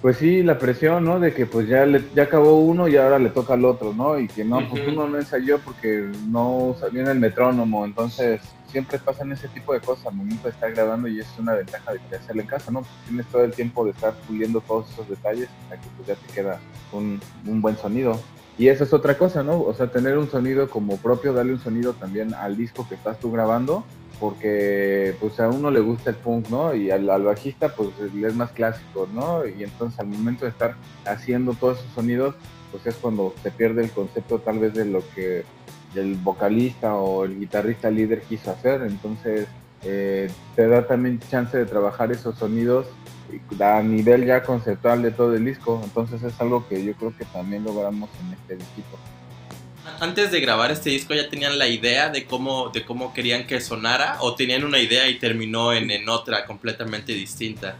[0.03, 1.19] Pues sí, la presión, ¿no?
[1.19, 4.19] De que pues ya le, ya acabó uno y ahora le toca al otro, ¿no?
[4.19, 8.39] Y que no, pues uno no ensayó porque no en el metrónomo, entonces
[8.75, 11.93] siempre pasan ese tipo de cosas al momento de estar grabando y es una ventaja
[11.93, 12.81] de hacerlo en casa, ¿no?
[12.81, 16.15] Pues tienes todo el tiempo de estar puliendo todos esos detalles hasta que pues ya
[16.15, 16.59] te queda
[16.91, 18.19] un, un buen sonido.
[18.57, 19.61] Y esa es otra cosa, ¿no?
[19.61, 23.17] O sea, tener un sonido como propio, darle un sonido también al disco que estás
[23.17, 23.85] tú grabando,
[24.19, 26.75] porque pues a uno le gusta el punk, ¿no?
[26.75, 29.47] Y al, al bajista pues le es más clásico, ¿no?
[29.47, 32.35] Y entonces al momento de estar haciendo todos esos sonidos,
[32.73, 35.45] pues es cuando se pierde el concepto tal vez de lo que
[35.95, 39.47] el vocalista o el guitarrista líder quiso hacer, entonces
[39.83, 42.87] eh, te da también chance de trabajar esos sonidos
[43.59, 47.25] a nivel ya conceptual de todo el disco, entonces es algo que yo creo que
[47.25, 48.97] también logramos en este disco.
[49.99, 53.61] Antes de grabar este disco ya tenían la idea de cómo, de cómo querían que
[53.61, 57.75] sonara o tenían una idea y terminó en, en otra completamente distinta.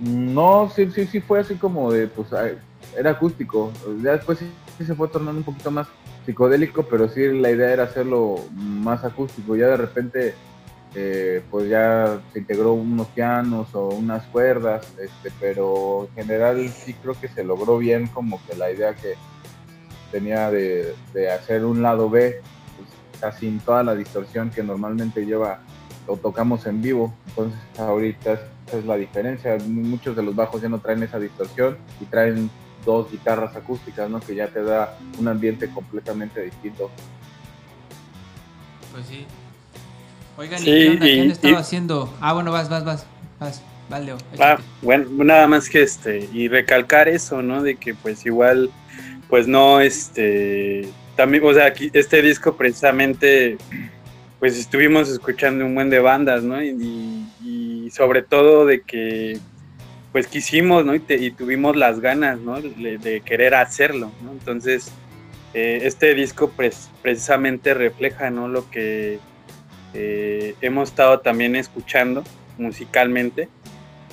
[0.00, 2.28] No, sí, sí, sí fue así como de, pues,
[2.96, 3.72] era acústico.
[4.02, 4.46] Ya después sí,
[4.78, 5.86] sí se fue tornando un poquito más
[6.26, 9.56] psicodélico, pero sí la idea era hacerlo más acústico.
[9.56, 10.34] Ya de repente,
[10.94, 16.94] eh, pues ya se integró unos pianos o unas cuerdas, este, pero en general sí
[16.94, 19.14] creo que se logró bien como que la idea que
[20.10, 22.40] tenía de, de hacer un lado B,
[23.20, 25.60] pues, sin toda la distorsión que normalmente lleva
[26.06, 27.14] o tocamos en vivo.
[27.28, 28.40] Entonces ahorita
[28.72, 29.56] es la diferencia.
[29.66, 32.50] Muchos de los bajos ya no traen esa distorsión y traen
[32.86, 34.20] dos guitarras acústicas, ¿no?
[34.20, 36.90] Que ya te da un ambiente completamente distinto.
[38.92, 39.26] Pues sí.
[40.38, 41.06] Oigan, Sí, ¿y qué onda?
[41.06, 42.14] ¿Qué han estado y- haciendo?
[42.20, 43.06] Ah, bueno, vas, vas, vas.
[43.90, 44.16] Vas, Leo.
[44.40, 47.62] Ah, bueno, nada más que este, y recalcar eso, ¿no?
[47.62, 48.70] De que pues igual,
[49.28, 53.58] pues no, este, también, o sea, aquí, este disco precisamente,
[54.40, 56.60] pues estuvimos escuchando un buen de bandas, ¿no?
[56.62, 59.38] Y, y- y sobre todo de que,
[60.16, 60.94] pues quisimos, ¿no?
[60.94, 62.58] Y, te- y tuvimos las ganas, ¿no?
[62.58, 64.32] De, de querer hacerlo, ¿no?
[64.32, 64.90] Entonces,
[65.52, 68.48] eh, este disco pues, precisamente refleja, ¿no?
[68.48, 69.18] Lo que
[69.92, 72.24] eh, hemos estado también escuchando
[72.56, 73.50] musicalmente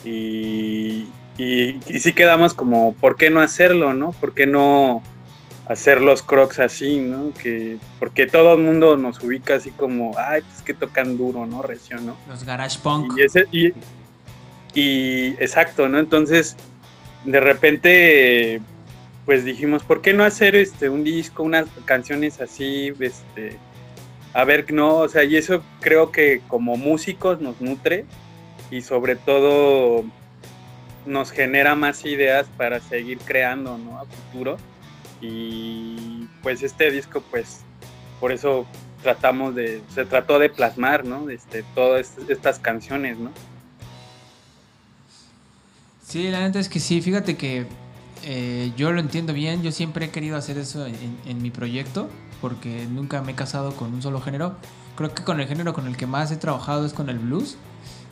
[0.03, 4.11] y, y, y sí quedamos como, ¿por qué no hacerlo, no?
[4.11, 5.01] ¿Por qué no
[5.69, 7.31] hacer los crocs así, no?
[7.41, 11.61] Que, porque todo el mundo nos ubica así como, ay, pues que tocan duro, ¿no?
[11.61, 12.17] Recio, ¿no?
[12.27, 13.13] Los Garage Punk.
[13.17, 13.71] Y, ese, y,
[14.73, 15.99] y exacto, ¿no?
[15.99, 16.55] Entonces,
[17.25, 18.61] de repente,
[19.25, 23.57] pues dijimos, ¿por qué no hacer este un disco, unas canciones así, este,
[24.33, 28.05] a ver, no, o sea, y eso creo que como músicos nos nutre
[28.71, 30.03] y sobre todo
[31.05, 33.99] nos genera más ideas para seguir creando, ¿no?
[33.99, 34.57] A futuro.
[35.21, 37.61] Y pues este disco, pues,
[38.19, 38.65] por eso
[39.01, 41.29] tratamos de, se trató de plasmar, ¿no?
[41.29, 43.31] Este, todas estas canciones, ¿no?
[46.13, 47.65] Sí, la neta es que sí, fíjate que
[48.23, 52.07] eh, yo lo entiendo bien, yo siempre he querido hacer eso en, en mi proyecto,
[52.39, 54.55] porque nunca me he casado con un solo género.
[54.95, 57.57] Creo que con el género con el que más he trabajado es con el blues,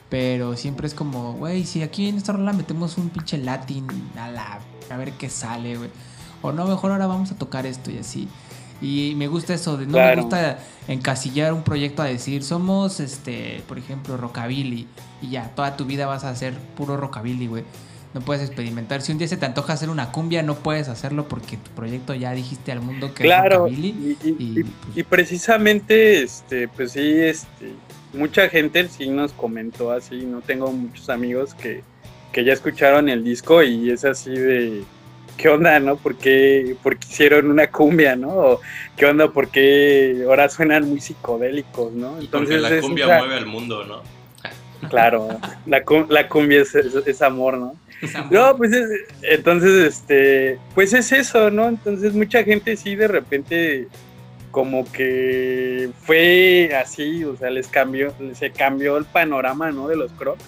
[0.09, 3.85] pero siempre es como, güey, si aquí en esta rola metemos un pinche latin
[4.17, 4.59] a la...
[4.89, 5.91] a ver qué sale, güey.
[6.41, 8.27] O no, mejor ahora vamos a tocar esto y así.
[8.81, 10.57] Y me gusta eso, de no me gusta
[10.87, 14.87] encasillar un proyecto a decir, somos, este, por ejemplo, rockabilly,
[15.21, 17.63] y ya, toda tu vida vas a hacer puro rockabilly, güey.
[18.13, 19.01] No puedes experimentar.
[19.01, 22.13] Si un día se te antoja hacer una cumbia, no puedes hacerlo porque tu proyecto
[22.13, 26.67] ya dijiste al mundo que claro, es y, y- y, y- pues- y precisamente, este,
[26.67, 27.71] pues sí, este,
[28.13, 31.83] mucha gente sí nos comentó así, no tengo muchos amigos que,
[32.33, 34.83] que ya escucharon el disco y es así de,
[35.37, 35.95] ¿qué onda, no?
[35.95, 38.27] ¿Por qué, por qué hicieron una cumbia, no?
[38.29, 38.61] O,
[38.97, 39.29] ¿Qué onda?
[39.31, 42.17] ¿Por qué ahora suenan muy psicodélicos, no?
[42.29, 44.01] Porque la es cumbia esa- mueve al mundo, ¿no?
[44.89, 45.29] Claro,
[45.65, 47.75] la, la cumbia es, es- es amor, ¿no?
[48.31, 48.89] No, pues es-
[49.21, 51.67] entonces, este, pues es eso, ¿no?
[51.69, 53.87] Entonces mucha gente sí de repente
[54.51, 59.87] como que fue así, o sea, les cambió, se cambió el panorama, ¿no?
[59.87, 60.43] De los crocs.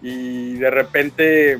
[0.00, 1.58] Y de repente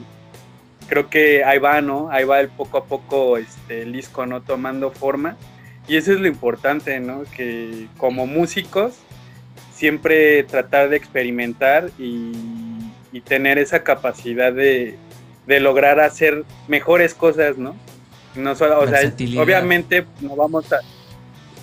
[0.89, 2.11] creo que ahí va, ¿no?
[2.11, 4.41] Ahí va el poco a poco este, el disco, ¿no?
[4.41, 5.37] Tomando forma.
[5.87, 7.25] Y eso es lo importante, ¿no?
[7.37, 8.95] Que como músicos
[9.75, 12.33] siempre tratar de experimentar y,
[13.13, 14.97] y tener esa capacidad de,
[15.49, 17.75] de lograr hacer mejores cosas, ¿no?
[18.37, 19.01] No solo, o sea,
[19.41, 20.79] obviamente no vamos a,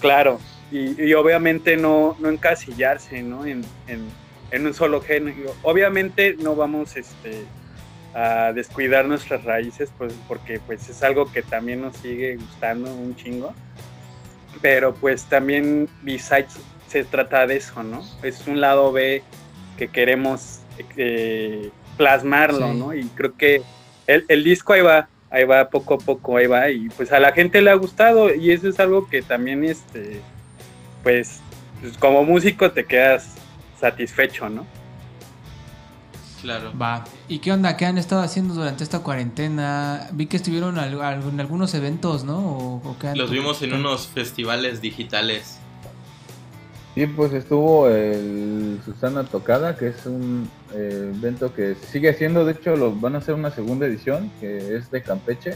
[0.02, 0.40] claro,
[0.72, 3.46] y, y obviamente no, no encasillarse, ¿no?
[3.46, 4.06] En, en,
[4.52, 5.56] en un solo género.
[5.62, 7.46] Obviamente no vamos, este,
[8.16, 13.16] a descuidar nuestras raíces, pues, porque pues es algo que también nos sigue gustando un
[13.16, 13.54] chingo.
[14.62, 16.58] Pero pues también Besides
[16.88, 18.02] se trata de eso, ¿no?
[18.24, 19.22] Es un lado B
[19.78, 20.62] que queremos
[20.96, 22.78] eh, plasmarlo, Sí.
[22.80, 22.94] ¿no?
[22.94, 23.62] Y creo que
[24.08, 27.20] el, el disco ahí va, ahí va poco a poco, ahí va, y pues a
[27.20, 30.22] la gente le ha gustado, y eso es algo que también, este,
[31.04, 31.40] pues,
[31.82, 33.36] pues, como músico te quedas
[33.80, 34.66] satisfecho, ¿no?
[36.42, 36.72] Claro.
[36.80, 37.04] Va.
[37.28, 37.76] ¿Y qué onda?
[37.76, 40.08] ¿Qué han estado haciendo durante esta cuarentena?
[40.12, 42.38] Vi que estuvieron en algunos eventos, ¿no?
[42.38, 45.60] ¿O, o qué han- Los vimos en unos festivales digitales.
[46.96, 52.54] Sí, pues estuvo el Susana Tocada, que es un eh, evento que sigue haciendo, de
[52.54, 55.56] hecho lo, van a hacer una segunda edición, que es de Campeche,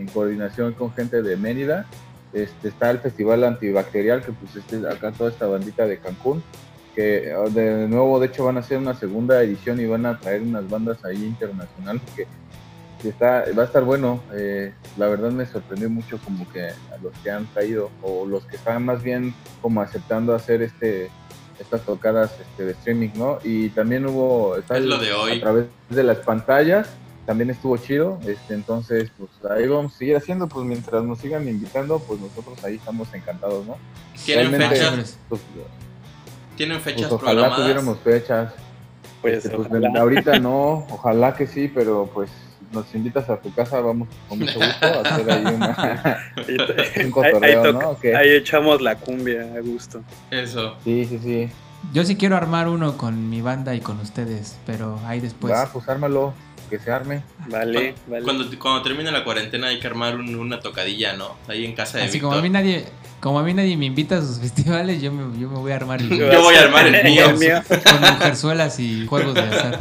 [0.00, 1.86] en coordinación con gente de Mérida.
[2.32, 6.42] Este, está el Festival Antibacterial, que pues este, acá toda esta bandita de Cancún,
[6.96, 10.42] que de nuevo de hecho van a hacer una segunda edición y van a traer
[10.42, 12.26] unas bandas ahí internacionales que,
[13.00, 14.20] que está, va a estar bueno.
[14.34, 18.44] eh, la verdad me sorprendió mucho como que a los que han caído o los
[18.46, 21.10] que están más bien como aceptando hacer este
[21.60, 23.38] estas tocadas este, de streaming, ¿no?
[23.42, 25.38] Y también hubo Es lo de hoy.
[25.38, 26.88] a través de las pantallas,
[27.26, 31.48] también estuvo chido, este, entonces pues ahí vamos a seguir haciendo, pues mientras nos sigan
[31.48, 33.76] invitando, pues nosotros ahí estamos encantados, ¿no?
[34.24, 35.18] ¿Tienen Realmente- fechas, Hombres.
[35.28, 35.40] Pues,
[36.56, 37.56] ¿tienen pues, fechas ojalá programadas?
[37.60, 38.52] tuviéramos fechas,
[39.20, 40.00] Pues, Este, pues, ojalá.
[40.00, 42.30] ahorita no, ojalá que sí, pero pues
[42.72, 46.56] nos invitas a tu casa, vamos con mucho gusto a hacer ahí una, un ahí,
[46.96, 50.02] ahí cotorreo, ahí echamos la cumbia a gusto.
[50.30, 50.76] Eso.
[50.84, 51.48] Sí, sí, sí.
[51.92, 55.52] Yo sí quiero armar uno con mi banda y con ustedes, pero ahí después.
[55.54, 56.34] Va, pues ármalo,
[56.68, 57.22] que se arme.
[57.48, 58.24] Vale, Cu- vale.
[58.24, 61.36] Cuando, cuando termine la cuarentena hay que armar un- una tocadilla, ¿no?
[61.46, 62.30] Ahí en casa de Así Víctor.
[62.30, 62.84] como a mí nadie,
[63.20, 65.76] como a mí nadie me invita a sus festivales, yo me, yo me voy a
[65.76, 67.24] armar el mío, Yo voy a armar el mío.
[67.84, 69.80] con mujerzuelas y juegos de azar.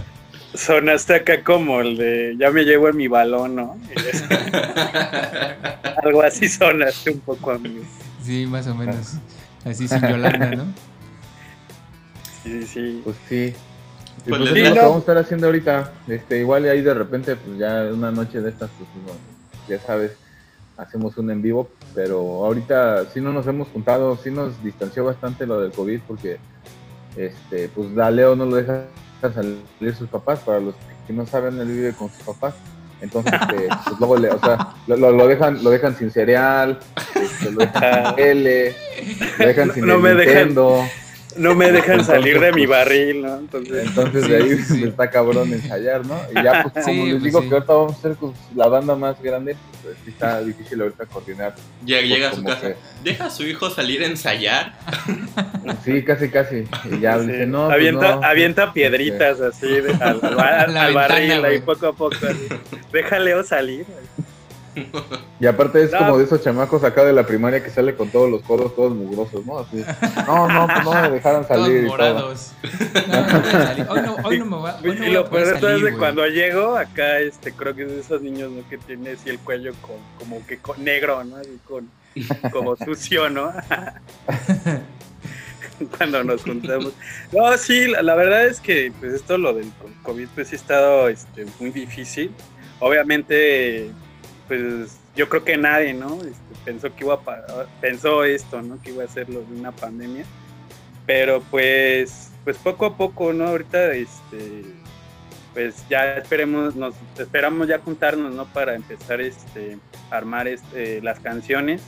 [0.57, 3.77] Sonaste acá como el de ya me llevo en mi balón, ¿no?
[6.03, 7.81] Algo así sonaste un poco a mí.
[8.23, 9.13] Sí, más o menos.
[9.63, 10.65] Así sin Yolanda, ¿no?
[12.43, 13.01] Sí, sí, sí.
[13.03, 13.53] Pues sí.
[14.25, 15.91] Y Pues pues lo que vamos a estar haciendo ahorita.
[16.07, 19.13] Este, igual ahí de repente, pues ya una noche de estas, pues no,
[19.69, 20.13] ya sabes,
[20.75, 25.45] hacemos un en vivo, pero ahorita sí no nos hemos juntado, sí nos distanció bastante
[25.45, 26.37] lo del COVID porque
[27.15, 28.85] este, pues a Leo no lo deja
[29.21, 32.53] salir sus papás, para los que no saben, él vive con sus papás.
[33.01, 36.79] Entonces, este, pues luego le, o sea, lo, lo- lo dejan, lo dejan sin cereal,
[37.15, 38.75] este, lo dejan sin tele,
[39.37, 40.47] lo dejan sin no el me dejan-.
[41.37, 43.37] No me dejan salir de mi Entonces, barril, ¿no?
[43.37, 46.19] Entonces, Entonces de ahí sí, está cabrón ensayar, ¿no?
[46.31, 47.47] Y ya pues Sí, como les pues, digo sí.
[47.49, 51.05] que ahorita vamos a ser pues, la banda más grande, pues sí está difícil ahorita
[51.05, 51.55] coordinar.
[51.85, 52.61] Llega, Pues, llega a su casa.
[52.69, 54.73] que- ¿Deja a su hijo salir a ensayar?
[55.83, 56.63] Sí, casi casi.
[56.91, 57.27] Y ya sí.
[57.27, 61.87] dice, no, pues, avienta, no, avienta piedritas así de- al, al, al barril ahí poco
[61.87, 62.15] a poco.
[62.15, 62.47] así.
[62.91, 63.85] Déjale salir.
[65.39, 65.99] Y aparte es No.
[65.99, 68.93] como de esos chamacos acá de la primaria que sale con todos los codos todos
[68.95, 69.59] mugrosos, ¿no?
[69.59, 69.83] Así,
[70.25, 71.89] no, no, pues no me dejaron Todos salir y todo.
[71.97, 72.51] morados.
[73.07, 73.85] No, no salir.
[73.89, 75.97] Hoy no, hoy no me va, hoy no y voy a lo peor es de
[75.97, 78.67] cuando llego, acá este creo que es de esos niños ¿no?
[78.69, 81.37] que tiene así el cuello con, como que con negro, ¿no?
[81.37, 81.89] Así con,
[82.51, 83.53] como sucio, ¿no?
[85.97, 86.93] cuando nos juntamos.
[87.31, 89.71] No, sí, la, la verdad es que pues esto lo del
[90.03, 92.31] COVID pues sí ha estado este, muy difícil.
[92.79, 93.91] Obviamente,
[94.47, 96.15] pues yo creo que nadie, ¿no?
[96.15, 98.81] Este, pensó que iba a pensó esto, ¿no?
[98.81, 100.25] Que iba a ser lo de una pandemia.
[101.05, 103.47] Pero pues, pues poco a poco, ¿no?
[103.47, 104.63] Ahorita, este,
[105.53, 108.45] pues ya esperemos, nos esperamos ya juntarnos, ¿no?
[108.45, 109.77] Para empezar, este,
[110.11, 111.81] a armar este, las canciones.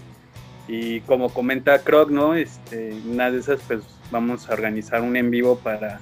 [0.67, 2.35] Y como comenta Croc, ¿no?
[2.35, 3.81] Este, una de esas, pues
[4.11, 5.99] vamos a organizar un en vivo para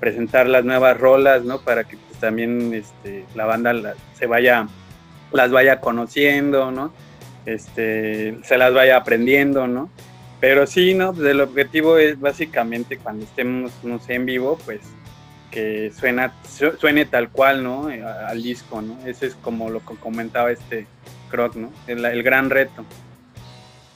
[0.00, 1.60] presentar las nuevas rolas, ¿no?
[1.60, 4.68] Para que pues, también este, la banda la- se vaya,
[5.32, 6.92] las vaya conociendo, ¿no?
[7.44, 9.90] Este, se las vaya aprendiendo, ¿no?
[10.40, 11.12] Pero sí, ¿no?
[11.14, 14.80] Pues el objetivo es básicamente cuando estemos, no sé, en vivo, pues
[15.50, 17.88] que suena, su- suene tal cual, ¿no?
[17.90, 18.98] Eh, Al disco, ¿no?
[19.06, 20.86] Ese es como lo que comentaba este
[21.30, 21.70] Croc, ¿no?
[21.86, 22.84] El, el gran reto.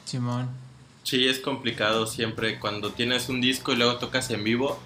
[0.05, 0.49] Simón.
[1.03, 4.79] Sí, es complicado siempre cuando tienes un disco y luego tocas en vivo.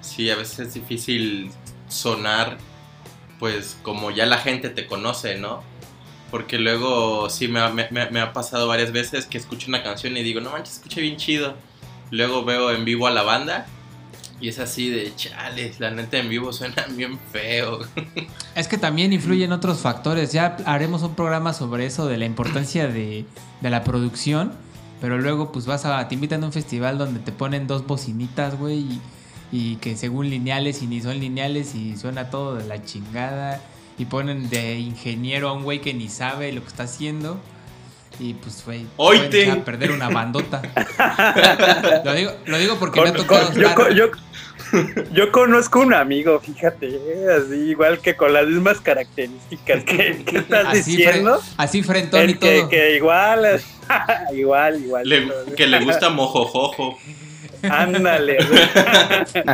[0.00, 1.50] Sí, a veces es difícil
[1.88, 2.58] sonar,
[3.38, 5.62] pues como ya la gente te conoce, ¿no?
[6.30, 10.22] Porque luego sí me ha, me- ha pasado varias veces que escucho una canción y
[10.22, 11.54] digo, no manches, escuché bien chido.
[12.10, 13.66] Luego veo en vivo a la banda
[14.40, 17.80] Y es así de chale, la neta en vivo suena bien feo.
[18.54, 20.32] Es que también influyen otros factores.
[20.32, 23.24] Ya haremos un programa sobre eso, de la importancia de,
[23.60, 24.52] de la producción.
[25.00, 26.08] Pero luego, pues vas a.
[26.08, 28.78] Te invitan a un festival donde te ponen dos bocinitas, güey.
[28.80, 29.00] Y,
[29.52, 33.60] y que según lineales y ni son lineales y suena todo de la chingada.
[33.98, 37.40] Y ponen de ingeniero a un güey que ni sabe lo que está haciendo.
[38.20, 38.86] Y pues, güey,
[39.26, 40.60] echar a perder una bandota.
[42.04, 44.10] lo, digo, lo digo porque me ha Con- tocado con- yo, estar- yo-
[45.12, 46.88] yo conozco un amigo, fíjate,
[47.36, 51.38] así igual que con las mismas características que, que estás así, diciendo.
[51.40, 52.68] fre- así frentón y que, todo.
[52.68, 53.60] que igual,
[54.34, 55.08] igual, igual.
[55.08, 56.98] Le- que le gusta mojojojo.
[57.62, 59.44] Ándale, güey.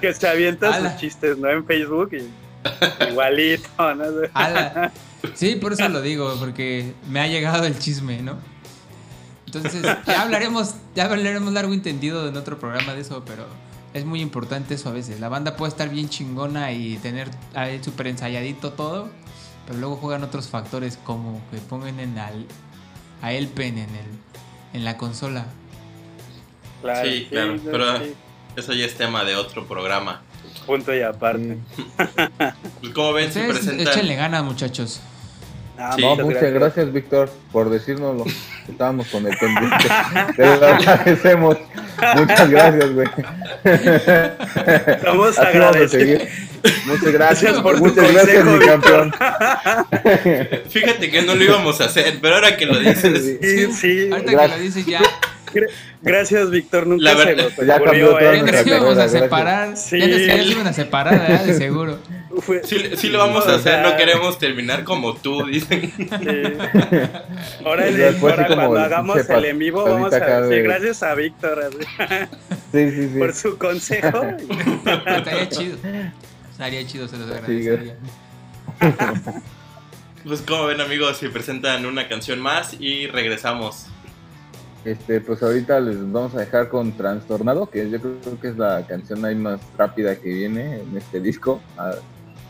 [0.00, 0.90] que se avienta Ala.
[0.92, 1.50] sus chistes, ¿no?
[1.50, 2.26] En Facebook y
[3.10, 4.04] igualito, ¿no?
[4.34, 4.92] Ala.
[5.34, 8.36] Sí, por eso lo digo, porque me ha llegado el chisme, ¿no?
[9.46, 13.46] Entonces, ya hablaremos, ya hablaremos largo y entendido en otro programa de eso, pero
[13.94, 15.20] es muy importante eso a veces.
[15.20, 17.30] La banda puede estar bien chingona y tener
[17.82, 19.08] súper ensayadito todo,
[19.66, 22.46] pero luego juegan otros factores como que pongan en al,
[23.22, 24.06] a Elpen en, el,
[24.72, 25.46] en la consola.
[26.82, 28.14] Claro, Sí, claro, pero- sí,
[28.56, 30.22] Eso ya es tema de otro programa.
[30.66, 31.56] Punto y aparte.
[32.80, 33.86] Pues como ven, si Ustedes presentan...
[33.88, 35.00] échenle ganas, muchachos.
[35.78, 36.02] Ah, Sí.
[36.02, 38.24] No, muchas gracias, Víctor, por decirnoslo.
[38.68, 39.88] Estábamos con el pendiente.
[40.36, 41.56] Te lo agradecemos.
[42.16, 43.08] Muchas gracias, güey.
[44.86, 46.22] Estamos agradecidos.
[46.86, 47.42] Muchas gracias.
[47.42, 49.14] Gracias por tu Muchas gracias, consejo, mi campeón.
[50.70, 53.38] Fíjate que no lo íbamos a hacer, pero ahora que lo dices...
[53.40, 54.08] Sí, sí.
[54.10, 54.52] Ahorita Gracias.
[54.52, 55.00] que lo dices ya,
[56.02, 56.86] Gracias, Víctor.
[56.86, 59.76] Nunca La se verdad- nos Ya cambió toda ya nos íbamos a separar.
[59.76, 59.98] Sí.
[59.98, 61.44] Ya nos iban a separar, ¿verdad?
[61.44, 61.98] De seguro.
[62.40, 65.92] Fue- Sí, sí lo vamos a hacer, no queremos terminar como tú, dicen.
[65.96, 66.08] sí.
[67.64, 72.26] Ahora, el- cuando hagamos el en vivo, vamos a decir de- gracias a Víctor así,
[72.72, 73.18] Sí, sí, sí.
[73.18, 74.20] por su consejo.
[75.06, 75.76] Estaría chido.
[76.50, 77.94] Estaría chido, se los agradecería.
[80.26, 83.86] Pues como ven amigos, si presentan una canción más y regresamos.
[84.84, 88.86] Este, pues ahorita les vamos a dejar con Trastornado, que yo creo que es la
[88.86, 91.60] canción ahí más rápida que viene en este disco.
[91.78, 91.94] Ah,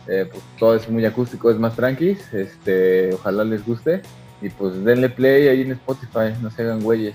[0.09, 2.17] eh, pues todo es muy acústico, es más tranqui.
[2.33, 4.03] Este, ojalá les guste.
[4.43, 7.15] Y pues denle play ahí en Spotify, no se hagan güeyes.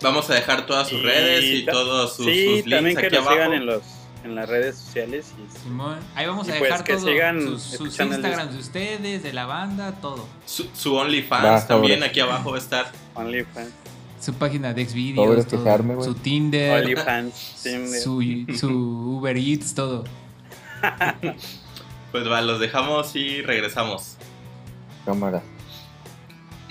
[0.00, 3.06] Vamos a dejar todas sus Y redes y todos sus, sí, sus también links que
[3.08, 3.36] aquí nos abajo.
[3.36, 3.82] sigan en, los,
[4.24, 5.32] en las redes sociales.
[5.38, 7.06] Y, Simón, ahí vamos a pues dejar que todo.
[7.06, 10.26] sigan sus, sus Instagrams de ustedes, de la banda, todo.
[10.46, 12.92] Su, su OnlyFans también aquí abajo va a estar.
[13.14, 13.81] OnlyFans.
[14.22, 15.82] Su página de Xvideos, todo.
[15.82, 16.04] güey.
[16.04, 17.60] su Tinder, OnlyFans.
[17.62, 18.00] Tinder.
[18.00, 18.22] su,
[18.56, 18.68] su
[19.18, 20.04] Uber Eats, todo.
[22.12, 24.18] Pues va, los dejamos y regresamos.
[25.06, 25.42] Cámara.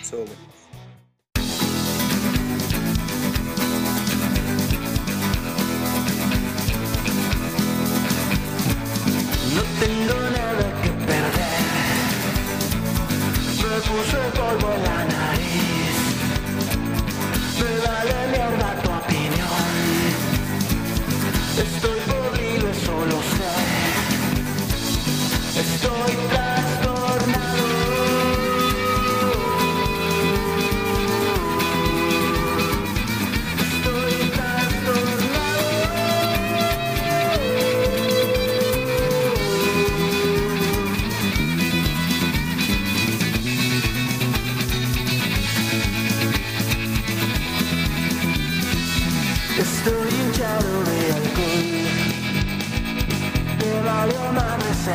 [0.04, 0.30] Sobre.
[9.56, 11.52] No tengo nada que perder.
[13.58, 15.11] Me puse polvo en la
[17.86, 19.72] vale mierda tu opinión.
[21.58, 23.52] Estoy podrido, eso lo sé.
[25.60, 26.14] Estoy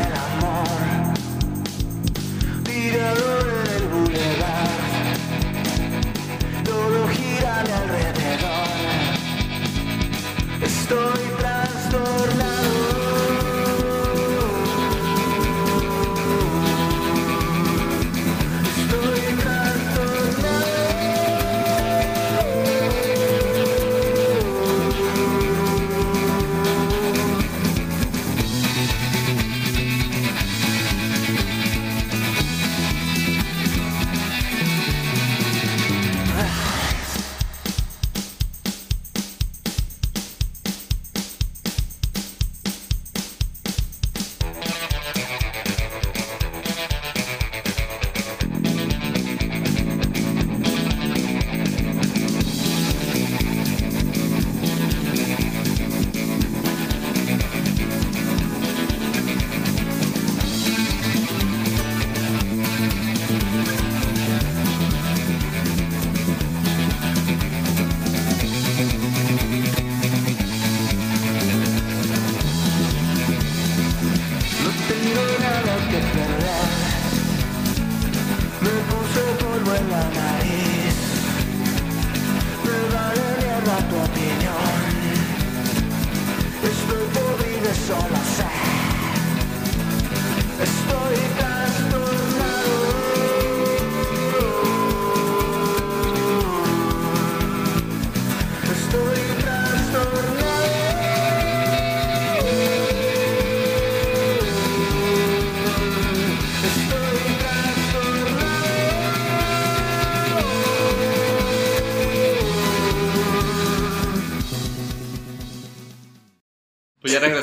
[0.04, 0.68] el amor.
[2.64, 4.84] Tirador en el boulevard.
[6.64, 8.76] Todo gira alrededor.
[10.62, 11.25] Estoy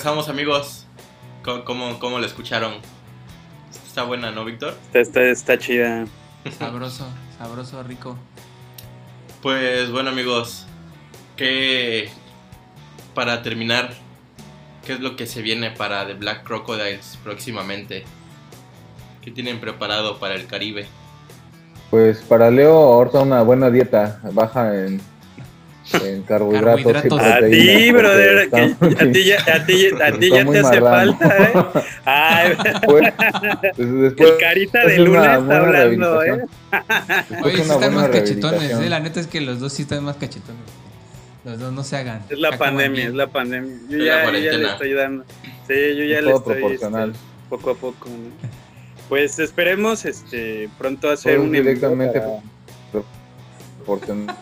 [0.04, 0.86] regresamos, amigos.
[1.46, 2.74] ¿Cómo, cómo, cómo lo escucharon?
[3.88, 4.76] Está buena, ¿no, Víctor?
[4.88, 6.06] Está, está, está chida.
[6.60, 8.18] Sabroso, sabroso, rico.
[9.42, 10.66] Pues bueno, amigos.
[11.38, 12.10] ¿Qué.
[13.16, 13.94] Para terminar,
[14.86, 18.04] ¿qué es lo que se viene para The Black Crocodiles próximamente?
[19.22, 20.86] ¿Qué tienen preparado para el Caribe?
[21.90, 25.00] Pues para Leo, ahorita una buena dieta, baja en,
[25.92, 26.80] en carbohidratos.
[26.80, 27.20] y Carbohidratos.
[27.20, 30.82] A proteínas, ti, brother, muy- a ti ya, a ti, a ti ya te hace
[30.82, 31.18] marrano.
[31.20, 31.84] falta, ¿eh?
[32.06, 32.54] Ay,
[32.86, 33.14] Pues,
[33.76, 36.42] pues, después el carita de luna está hablando, ¿eh?
[37.44, 38.72] Oye, sí están más cachetones.
[38.72, 38.90] ¿eh?
[38.90, 40.62] La neta es que los dos sí están más cachetones.
[41.46, 42.22] Los dos no se hagan.
[42.30, 43.76] Es la pandemia, es la pandemia.
[43.90, 45.26] Yo ya, yo ya le estoy dando.
[45.68, 47.10] Sí, yo ya Es le todo estoy proporcional.
[47.12, 48.08] este, poco a poco.
[48.10, 48.48] ¿no?
[49.10, 52.40] Pues esperemos este pronto hacer Todo un directamente para-
[53.84, 54.36] proporcional.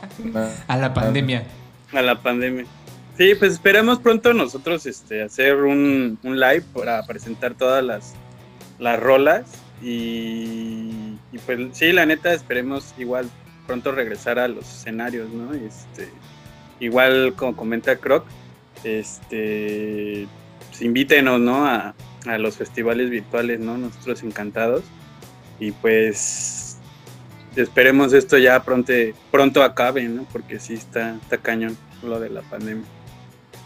[0.67, 1.43] A la pandemia.
[1.93, 2.65] a la pandemia.
[3.17, 8.13] Sí, pues esperemos pronto nosotros este hacer un, un live para presentar todas las,
[8.79, 9.43] las rolas
[9.81, 13.29] y, y pues sí, la neta esperemos igual
[13.67, 15.53] pronto regresar a los escenarios, ¿no?
[15.53, 16.09] Este,
[16.79, 18.25] igual como comenta Croc,
[18.83, 20.27] este
[20.69, 21.65] pues, invítenos, ¿no?
[21.65, 21.93] A,
[22.25, 23.77] a los festivales virtuales, ¿no?
[23.77, 24.83] Nosotros encantados.
[25.59, 26.70] Y pues
[27.55, 28.93] esperemos esto ya pronto,
[29.31, 30.23] pronto acabe, ¿no?
[30.31, 32.85] Porque sí está, está cañón lo de la pandemia.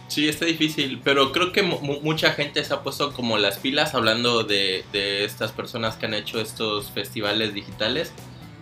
[0.07, 3.57] Sí, está difícil, pero creo que mu- mu- mucha gente se ha puesto como las
[3.57, 8.11] pilas hablando de, de estas personas que han hecho estos festivales digitales.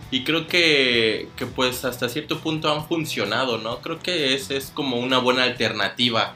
[0.10, 3.80] Y creo que, que pues hasta cierto punto han funcionado, ¿no?
[3.80, 6.36] Creo que es, es como una buena alternativa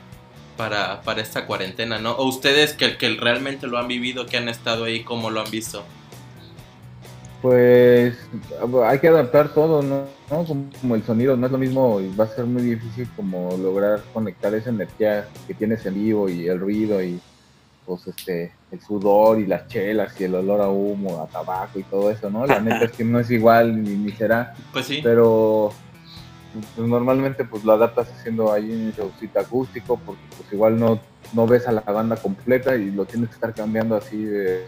[0.57, 2.13] para, para esta cuarentena, ¿no?
[2.13, 5.51] O ustedes que, que realmente lo han vivido, que han estado ahí, ¿cómo lo han
[5.51, 5.85] visto?
[7.47, 8.13] Pues
[8.83, 10.03] hay que adaptar todo, ¿no?
[10.29, 10.69] ¿no?
[10.81, 14.01] Como, el sonido, no es lo mismo y va a ser muy difícil como lograr
[14.13, 17.21] conectar esa energía que tienes en vivo y el ruido y
[17.85, 21.83] pues este el sudor y las chelas y el olor a humo, a tabaco y
[21.83, 22.45] todo eso, ¿no?
[22.45, 25.71] La neta es que no es igual ni, ni será, Pues sí, pero
[26.75, 30.99] pues, normalmente pues lo adaptas haciendo ahí un showcito acústico porque pues igual no,
[31.33, 34.65] no ves a la banda completa y lo tienes que estar cambiando así de,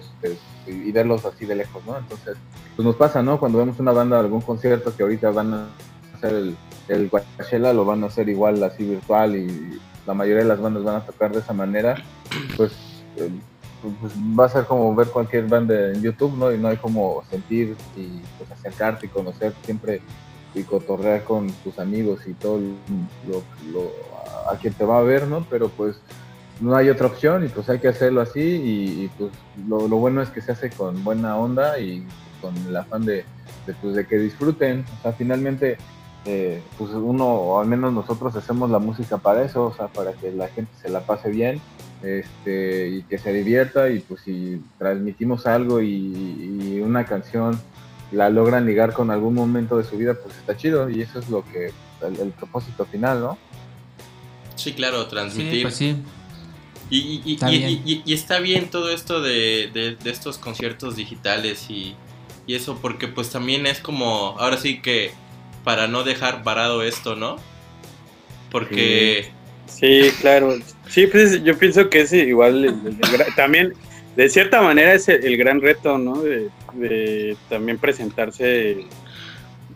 [0.68, 1.98] y verlos así de lejos, ¿no?
[1.98, 2.38] Entonces,
[2.76, 3.40] pues nos pasa, ¿no?
[3.40, 5.68] Cuando vemos una banda, algún concierto que ahorita van a
[6.16, 6.58] hacer el,
[6.88, 10.84] el Coachella, lo van a hacer igual así virtual y la mayoría de las bandas
[10.84, 11.96] van a tocar de esa manera,
[12.58, 12.72] pues,
[13.18, 13.30] eh,
[14.02, 16.52] pues va a ser como ver cualquier banda en YouTube, ¿no?
[16.52, 20.02] Y no hay como sentir y pues acercarte y conocer siempre
[20.54, 25.28] y cotorrear con tus amigos y todo lo, lo- a quien te va a ver,
[25.28, 25.46] ¿no?
[25.50, 25.96] Pero pues
[26.60, 29.32] no hay otra opción y pues hay que hacerlo así y, y, pues
[29.68, 32.06] lo, lo bueno es que se hace con buena onda y
[32.42, 33.24] con el afán de,
[33.66, 34.86] de, pues, de que disfruten.
[35.00, 35.78] O sea, finalmente,
[36.26, 40.14] eh, pues uno, o al menos nosotros hacemos la música para eso, o sea, para
[40.14, 41.62] que la gente se la pase bien
[42.04, 47.60] este, y que se divierta y pues si transmitimos algo y, y una canción
[48.12, 51.30] la logran ligar con algún momento de su vida, pues está chido y eso es
[51.30, 51.72] lo que,
[52.06, 53.38] el, el propósito final, ¿no?
[54.56, 55.62] sí, claro, Sí, transmitir.
[55.62, 55.96] pues sí.
[56.90, 57.82] Y, y- y- Está y- bien.
[57.86, 61.96] y- y está bien todo esto de, de- de estos conciertos digitales y,
[62.48, 65.12] y eso, porque pues también es como, ahora sí que
[65.64, 67.38] para no dejar parado esto, ¿no?
[68.52, 69.32] Porque,
[69.68, 70.58] Sí, claro.
[70.88, 73.74] Sí, pues yo pienso que es igual, el- el- el gra- también,
[74.16, 76.24] de cierta manera es el, el gran reto, ¿no?
[76.24, 78.86] De, de también presentarse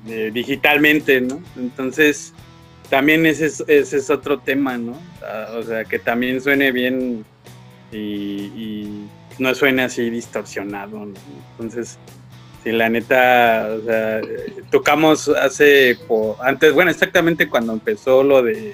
[0.08, 1.40] eh, digitalmente, ¿no?
[1.56, 2.34] Entonces,
[2.90, 5.00] también ese es, ese es otro tema, ¿no?
[5.58, 7.26] O sea, que también suene bien
[7.92, 9.08] y, y
[9.40, 11.14] no suene así distorsionado, ¿no?
[11.52, 11.98] Entonces,
[12.64, 14.22] sí, la neta, o sea,
[14.72, 15.98] tocamos hace,
[16.42, 18.74] antes, bueno, exactamente cuando empezó lo de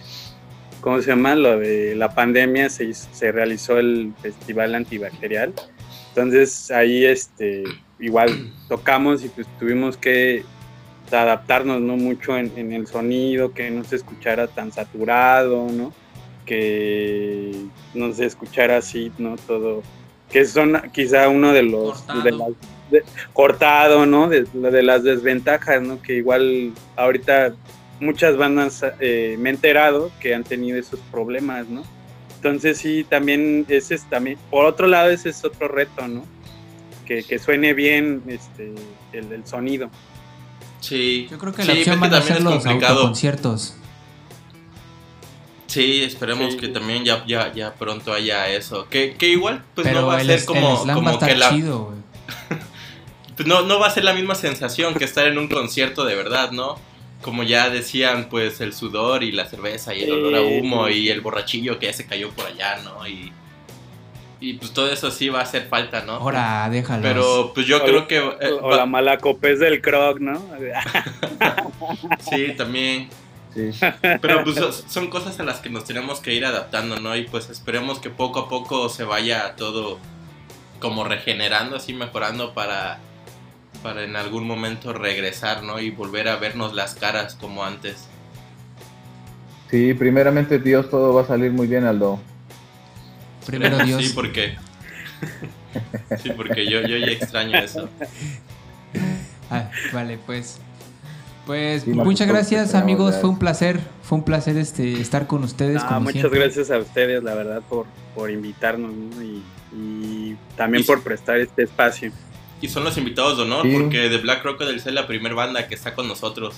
[0.82, 1.36] ¿cómo se llama?
[1.36, 5.54] Lo de la pandemia, se, hizo- se realizó el festival antibacterial.
[6.10, 7.64] Entonces ahí este,
[8.00, 10.44] igual tocamos y pues tuvimos que
[11.12, 11.98] adaptarnos ¿no?
[11.98, 15.94] mucho en, en el sonido, que no se escuchara tan saturado, ¿no?
[16.46, 17.52] que
[17.94, 19.36] no se escuchara así, ¿no?
[19.38, 19.84] Todo,
[20.32, 22.00] que son quizá uno de los...
[22.02, 22.24] Cortado.
[22.24, 22.48] de las-
[22.92, 23.04] de-
[23.34, 24.30] cortado, ¿no?
[24.30, 26.02] De, de las desventajas, ¿no?
[26.02, 27.54] Que igual ahorita
[28.00, 31.84] muchas bandas eh, me he enterado que han tenido esos problemas, ¿no?
[32.38, 36.26] Entonces sí, también ese es también, por otro lado ese es otro reto, ¿no?
[37.06, 38.74] Que, que suene bien este,
[39.14, 39.92] el, el sonido.
[40.80, 41.28] Sí.
[41.30, 42.94] Yo creo que Sí, la opción es van a también ser es los complicado.
[42.96, 43.76] autoconciertos.
[45.68, 46.60] Sí, esperemos Sí.
[46.60, 48.88] que también ya, ya, ya pronto haya eso.
[48.90, 51.50] Que, que igual, pues Pero no va a ser como, como que la.
[51.52, 51.94] chido,
[53.36, 56.16] pues no, no va a ser la misma sensación que estar en un concierto de
[56.16, 56.78] verdad, ¿no?
[57.22, 60.88] Como ya decían, pues el sudor y la cerveza y el Sí, olor a humo
[60.88, 60.94] sí.
[60.94, 63.06] y el borrachillo que ya se cayó por allá, ¿no?
[63.08, 63.32] Y,
[64.42, 66.14] y pues todo eso sí va a hacer falta, ¿no?
[66.14, 67.02] Ahora, déjalo.
[67.04, 68.18] Pero pues yo O creo que...
[68.18, 70.42] eh, o va- la mala copés del croc, ¿no?
[72.30, 73.10] Sí, también.
[73.54, 73.72] Sí.
[74.22, 77.16] Pero pues so- son cosas a las que nos tenemos que ir adaptando, ¿no?
[77.16, 79.98] Y pues esperemos que poco a poco se vaya todo
[80.80, 83.00] como regenerando, así mejorando para,
[83.84, 85.80] para en algún momento regresar, ¿no?
[85.80, 88.08] Y volver a vernos las caras como antes.
[89.70, 92.20] Sí, primeramente Dios, todo va a salir muy bien, Aldo.
[93.50, 94.04] Primero Dios.
[94.06, 94.56] Sí, porque...
[96.24, 97.90] Sí, porque yo, yo ya extraño eso.
[99.50, 100.60] Ah, vale, pues.
[101.46, 105.26] Pues Sí, muchas pues, gracias esperamos amigos, fue un placer, fue un placer este estar
[105.28, 105.82] con ustedes.
[105.84, 106.40] Ah, como muchas siempre.
[106.42, 109.22] gracias a ustedes, la verdad, por, por invitarnos ¿no?
[109.24, 109.42] y,
[109.76, 112.12] y también Y- por prestar este espacio.
[112.62, 113.72] Y son los invitados de honor Sí.
[113.74, 116.56] porque The Black Crocodiles es la primera banda que está con nosotros.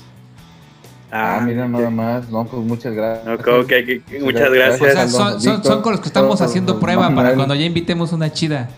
[1.12, 2.30] Ah, mira nada más.
[2.30, 3.28] No, pues muchas gracias.
[3.40, 4.94] Ok, ok, ok, muchas O gracias.
[4.94, 8.32] sea, son, son- son con los que estamos haciendo prueba para cuando ya invitemos una
[8.32, 8.70] chida.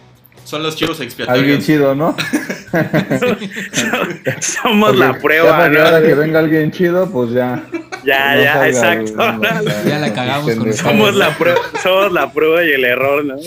[0.43, 1.65] Son los chivos Alguien expiatorios.
[1.65, 2.15] chido, ¿no?
[4.41, 5.85] Somos la prueba, ya para que ¿no?
[5.85, 7.63] ahora que venga alguien chido, pues ya.
[8.03, 9.31] Ya, no ya, salga, exacto.
[9.31, 9.41] no,
[9.87, 10.73] Ya la cagamos con.
[10.73, 13.35] Somos la prueba, somos la prueba y el error, ¿no?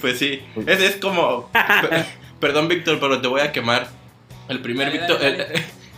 [0.00, 1.48] Pues sí, es, es como...
[1.52, 2.04] per-
[2.40, 3.86] Perdón, Víctor, pero te voy a quemar.
[4.48, 5.20] El primer, Víctor-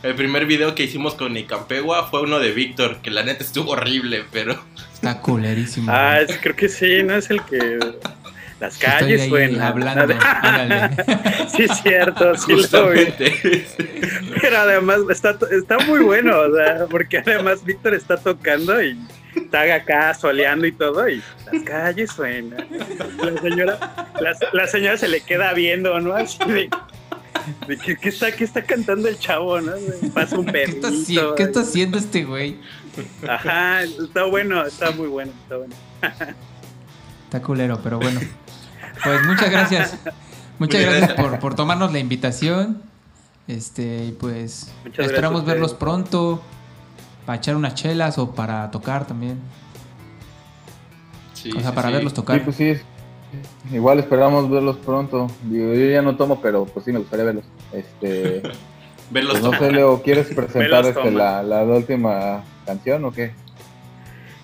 [0.05, 3.73] el- primer video que hicimos con Nicampegua fue uno de Víctor, que la neta estuvo
[3.73, 4.63] horrible, pero...
[4.93, 5.91] Está culerísimo.
[5.93, 7.17] Ah, es- creo que sí, ¿no?
[7.17, 7.79] Es el que
[8.61, 9.61] las Estoy calles ahí suenan.
[9.63, 10.15] hablando.
[11.55, 13.07] Sí, es cierto, sí lo vi.
[14.41, 18.99] Pero además está, está muy bueno, o sea, porque además Víctor está tocando y
[19.37, 22.67] está acá soleando y todo, y las calles suenan.
[23.23, 23.79] La señora,
[24.21, 26.15] la, la señora se le queda viendo, ¿no?
[26.15, 26.69] Así de,
[27.69, 29.73] de que, que está, que está cantando el chavo, ¿no?
[30.13, 31.35] Pasa un ¿Qué está, haci- perrito.
[31.35, 32.59] qué está haciendo este güey?
[33.29, 35.75] Ajá, está bueno, está muy bueno, está bueno.
[37.25, 38.21] Está culero, pero bueno.
[39.03, 39.97] Pues muchas gracias.
[40.59, 42.83] Muchas gracias por, por tomarnos la invitación.
[43.49, 46.41] Este, y pues Muchas esperamos verlos pronto.
[47.27, 49.39] Para echar unas chelas o para tocar también.
[51.33, 51.95] Sí, o sea, sí, para sí.
[51.95, 52.45] verlos Sí, tocar.
[52.45, 52.75] pues sí.
[53.73, 55.29] Igual esperamos verlos pronto.
[55.51, 57.45] Yo ya no tomo, pero pues sí me gustaría verlos.
[57.73, 58.43] Este,
[59.11, 59.73] Verlos pues no sé.
[59.73, 63.33] Leo, ¿quieres presentar este, la, la última canción o qué?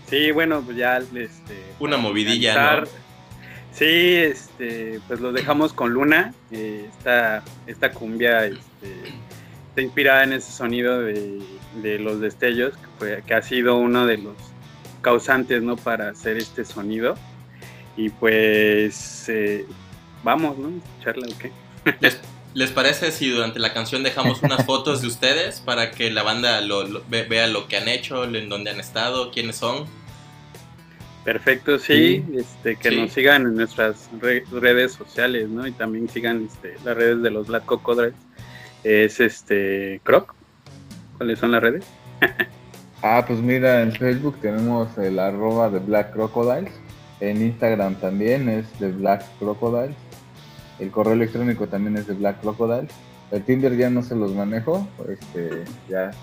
[0.07, 1.39] Sí, bueno, pues ya este
[1.79, 2.87] Una movidilla, ¿no?
[3.73, 3.87] Sí,
[4.17, 6.35] este, pues lo dejamos con Luna.
[6.51, 8.93] eh, esta, esta cumbia este,
[9.69, 11.41] está inspirada en ese sonido de,
[11.83, 14.35] de los destellos, que, fue- que ha sido uno de los
[15.01, 15.77] causantes ¿no?
[15.77, 17.15] para hacer este sonido.
[17.97, 19.67] Y pues eh,
[20.23, 20.69] vamos, ¿no?
[20.79, 21.53] Escucharla o qué.
[22.01, 22.19] ¿Les,
[22.55, 26.61] les parece si durante la canción dejamos unas fotos de ustedes para que la banda
[26.61, 29.87] lo, lo- ve- vea lo que han hecho, en dónde han estado, quiénes son?
[31.25, 32.37] Perfecto, sí, Sí.
[32.39, 32.97] este, que Sí.
[32.97, 35.67] nos sigan en nuestras re- redes sociales, ¿no?
[35.67, 38.15] Y también sigan este, las redes de los Black Cocodriles.
[38.85, 40.35] Es este Croc.
[41.19, 41.85] ¿Cuáles son las redes?
[43.03, 46.71] Ah, pues mira, en Facebook tenemos el arroba de Black Crocodiles.
[47.21, 49.97] En Instagram también es de Black Crocodiles.
[50.79, 52.91] El correo electrónico también es de Black Crocodiles.
[53.31, 54.89] El Tinder ya no se los manejo.
[55.09, 56.11] Este, ya.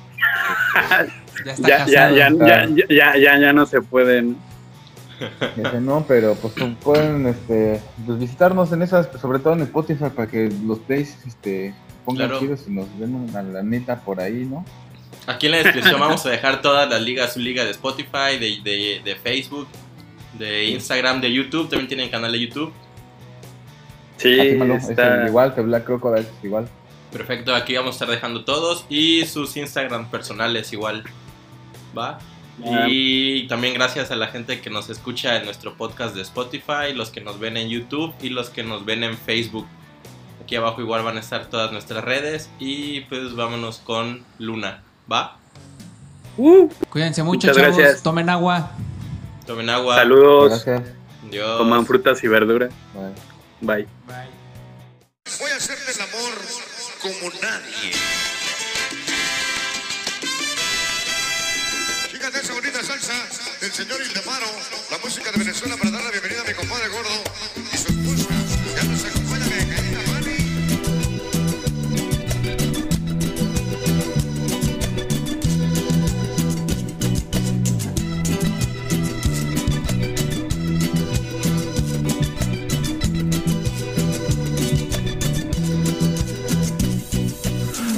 [1.46, 4.36] Ya está Ya, ya, ya, ya, ya, ya, ya, ya no se pueden.
[5.56, 10.28] Ese no, pero pues pueden este, pues, visitarnos en esas, sobre todo en Spotify, para
[10.28, 11.74] que los plays este,
[12.06, 12.40] pongan Claro.
[12.40, 14.66] chidos y nos den una lanita por ahí, ¿no?
[15.28, 18.60] Aquí en la descripción vamos a dejar todas las ligas, su liga de Spotify, de,
[18.64, 19.68] de- de Facebook,
[20.38, 22.74] de Instagram, de YouTube, también tienen canal de YouTube.
[24.18, 26.68] Sí, es igual que Black Crocodiles, igual.
[27.12, 31.04] Perfecto, aquí vamos a estar dejando todos y sus Instagram personales igual.
[31.98, 32.20] ¿Va?
[32.66, 32.88] Ah.
[32.90, 37.12] Y también gracias a la gente que nos escucha en nuestro podcast de Spotify, los
[37.12, 39.68] que nos ven en YouTube y los que nos ven en Facebook.
[40.44, 44.82] Aquí abajo igual van a estar todas nuestras redes y pues vámonos con Luna.
[45.12, 45.38] ¿Va?
[46.38, 47.78] Uh, Cuídense mucho, Muchas chavos.
[47.78, 48.04] gracias.
[48.04, 48.72] Tomen agua.
[49.48, 49.96] Tomen agua.
[49.96, 50.96] saludos, Gracias.
[51.26, 51.58] Adiós.
[51.58, 52.70] coman frutas y verduras.
[53.62, 53.88] Bye.
[54.06, 54.28] Bye.
[55.40, 56.34] Voy a hacerte el amor
[57.02, 57.92] como nadie.
[62.12, 63.14] Fíjate esa bonita salsa
[63.62, 64.48] del señor Ildemaro,
[64.92, 67.24] la música de Venezuela para dar la bienvenida a mi compadre gordo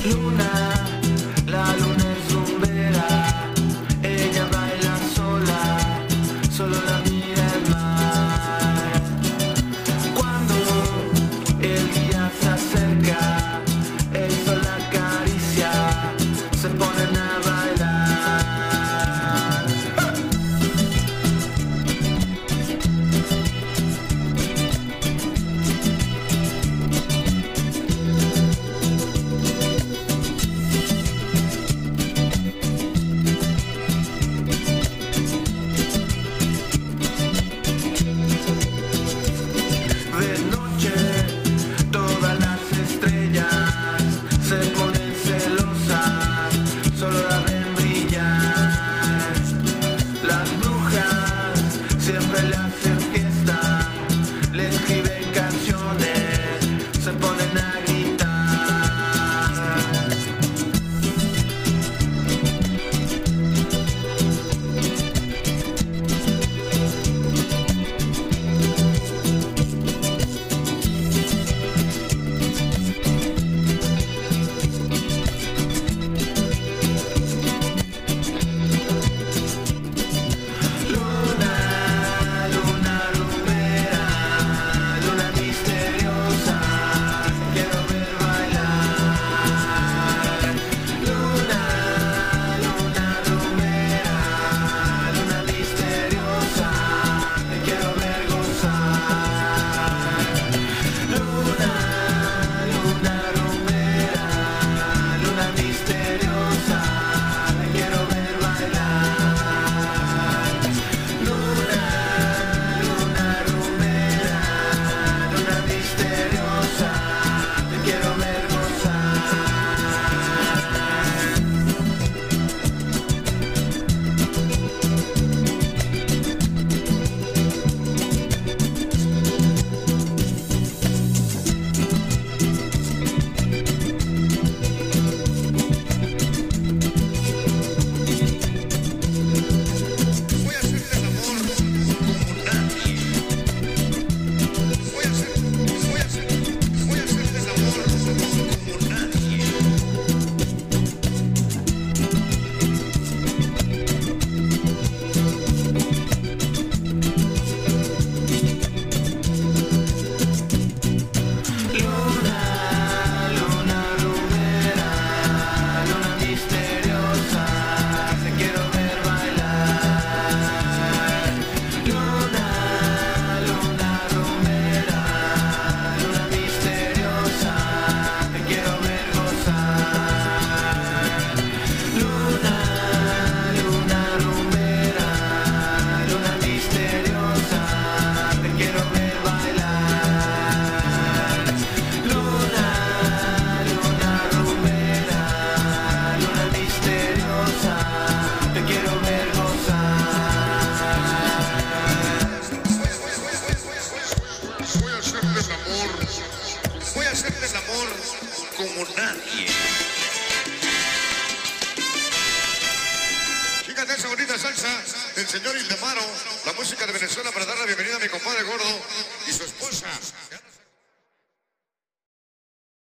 [0.06, 0.79] Luna,